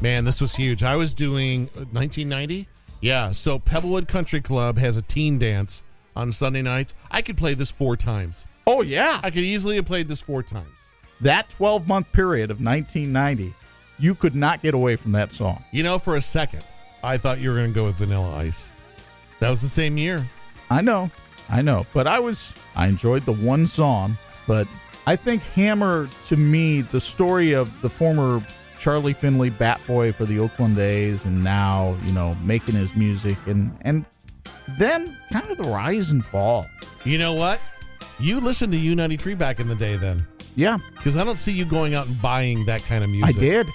Man, 0.00 0.24
this 0.24 0.40
was 0.40 0.54
huge. 0.54 0.82
I 0.82 0.94
was 0.96 1.12
doing 1.12 1.68
uh, 1.76 1.84
1990. 1.90 2.68
Yeah, 3.00 3.30
so 3.30 3.58
Pebblewood 3.58 4.08
Country 4.08 4.40
Club 4.40 4.78
has 4.78 4.96
a 4.96 5.02
teen 5.02 5.38
dance 5.38 5.82
on 6.14 6.32
Sunday 6.32 6.62
nights. 6.62 6.94
I 7.10 7.22
could 7.22 7.36
play 7.36 7.54
this 7.54 7.70
four 7.70 7.96
times. 7.96 8.44
Oh, 8.66 8.82
yeah. 8.82 9.20
I 9.22 9.30
could 9.30 9.42
easily 9.44 9.76
have 9.76 9.86
played 9.86 10.08
this 10.08 10.20
four 10.20 10.42
times. 10.42 10.88
that 11.20 11.48
12 11.48 11.88
month 11.88 12.12
period 12.12 12.50
of 12.50 12.60
1990, 12.60 13.54
you 13.98 14.14
could 14.14 14.36
not 14.36 14.62
get 14.62 14.74
away 14.74 14.94
from 14.94 15.12
that 15.12 15.32
song. 15.32 15.64
You 15.72 15.82
know, 15.82 15.98
for 15.98 16.16
a 16.16 16.22
second, 16.22 16.62
I 17.02 17.18
thought 17.18 17.40
you 17.40 17.50
were 17.50 17.56
going 17.56 17.70
to 17.70 17.74
go 17.74 17.86
with 17.86 17.96
Vanilla 17.96 18.36
Ice. 18.36 18.68
That 19.40 19.50
was 19.50 19.62
the 19.62 19.68
same 19.68 19.98
year. 19.98 20.24
I 20.70 20.80
know, 20.80 21.10
I 21.48 21.62
know, 21.62 21.86
but 21.92 22.06
I 22.06 22.20
was, 22.20 22.54
I 22.76 22.86
enjoyed 22.88 23.24
the 23.24 23.32
one 23.32 23.66
song, 23.66 24.16
but 24.46 24.68
I 25.06 25.16
think 25.16 25.42
Hammer, 25.42 26.08
to 26.26 26.36
me, 26.36 26.82
the 26.82 27.00
story 27.00 27.52
of 27.52 27.70
the 27.80 27.88
former 27.90 28.44
Charlie 28.78 29.12
Finley 29.12 29.50
bat 29.50 29.80
boy 29.86 30.12
for 30.12 30.24
the 30.24 30.38
Oakland 30.38 30.78
A's 30.78 31.24
and 31.26 31.42
now, 31.42 31.96
you 32.04 32.12
know, 32.12 32.36
making 32.44 32.74
his 32.74 32.94
music 32.94 33.36
and, 33.46 33.76
and 33.82 34.04
then 34.78 35.16
kind 35.32 35.50
of 35.50 35.58
the 35.58 35.64
rise 35.64 36.10
and 36.10 36.24
fall. 36.24 36.66
You 37.04 37.18
know 37.18 37.32
what? 37.34 37.60
You 38.20 38.40
listened 38.40 38.72
to 38.72 38.78
U93 38.78 39.36
back 39.38 39.60
in 39.60 39.68
the 39.68 39.74
day 39.74 39.96
then. 39.96 40.26
Yeah, 40.54 40.78
Because 40.96 41.16
I 41.16 41.22
don't 41.22 41.38
see 41.38 41.52
you 41.52 41.64
going 41.64 41.94
out 41.94 42.08
and 42.08 42.20
buying 42.20 42.66
that 42.66 42.82
kind 42.82 43.04
of 43.04 43.10
music. 43.10 43.36
I 43.36 43.38
did. 43.38 43.66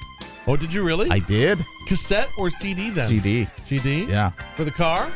Oh, 0.47 0.58
did 0.58 0.74
you 0.74 0.84
really? 0.84 1.10
I 1.10 1.20
did. 1.20 1.66
Cassette 1.88 2.28
or 2.38 2.49
CD 2.49 2.89
then? 2.89 3.08
CD. 3.08 3.47
CD? 3.62 4.04
Yeah. 4.04 4.32
For 4.58 4.66
the 4.66 4.72
car? 4.72 5.10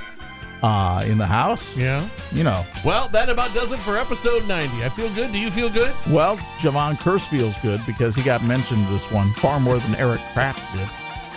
Uh, 0.64 1.04
in 1.06 1.20
the 1.20 1.26
house, 1.26 1.78
Yeah. 1.78 2.02
you 2.32 2.44
know, 2.44 2.66
Well, 2.84 3.10
that 3.10 3.30
about 3.30 3.54
does 3.54 3.72
it 3.72 3.80
for 3.82 3.96
episode 3.98 4.48
90. 4.48 4.84
I 4.84 4.90
feel 4.90 5.08
good. 5.14 5.32
Do 5.32 5.38
you 5.38 5.52
feel 5.52 5.70
good? 5.70 5.94
Well, 6.10 6.38
Jevon 6.60 6.98
Kearse 7.00 7.28
feels 7.28 7.56
good 7.60 7.80
because 7.86 8.16
he 8.16 8.24
got 8.24 8.44
mentioned 8.44 8.88
this 8.88 9.12
one 9.12 9.32
far 9.36 9.60
more 9.60 9.78
than 9.78 9.94
Eric 9.96 10.20
Kratz 10.34 10.72
did. 10.74 10.90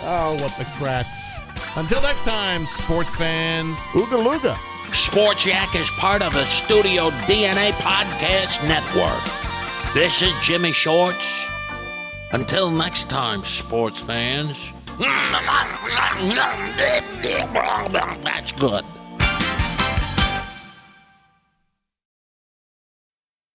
Oh, 0.03 0.33
what 0.41 0.57
the 0.57 0.63
Kratz. 0.63 1.37
Until 1.75 2.01
next 2.01 2.21
time, 2.25 2.65
sports 2.65 3.13
fans. 3.15 3.77
Ooga 3.93 4.17
Luga. 4.23 4.57
Sports 4.91 5.45
Yak 5.45 5.75
is 5.75 5.89
part 5.99 6.23
of 6.23 6.33
the 6.33 6.43
Studio 6.45 7.11
DNA 7.27 7.71
Podcast 7.73 8.67
Network. 8.67 9.21
This 9.93 10.21
is 10.23 10.33
Jimmy 10.41 10.71
Shorts. 10.71 11.31
Until 12.31 12.71
next 12.71 13.07
time, 13.09 13.43
sports 13.43 13.99
fans. 13.99 14.73
That's 18.23 18.51
good. 18.53 18.83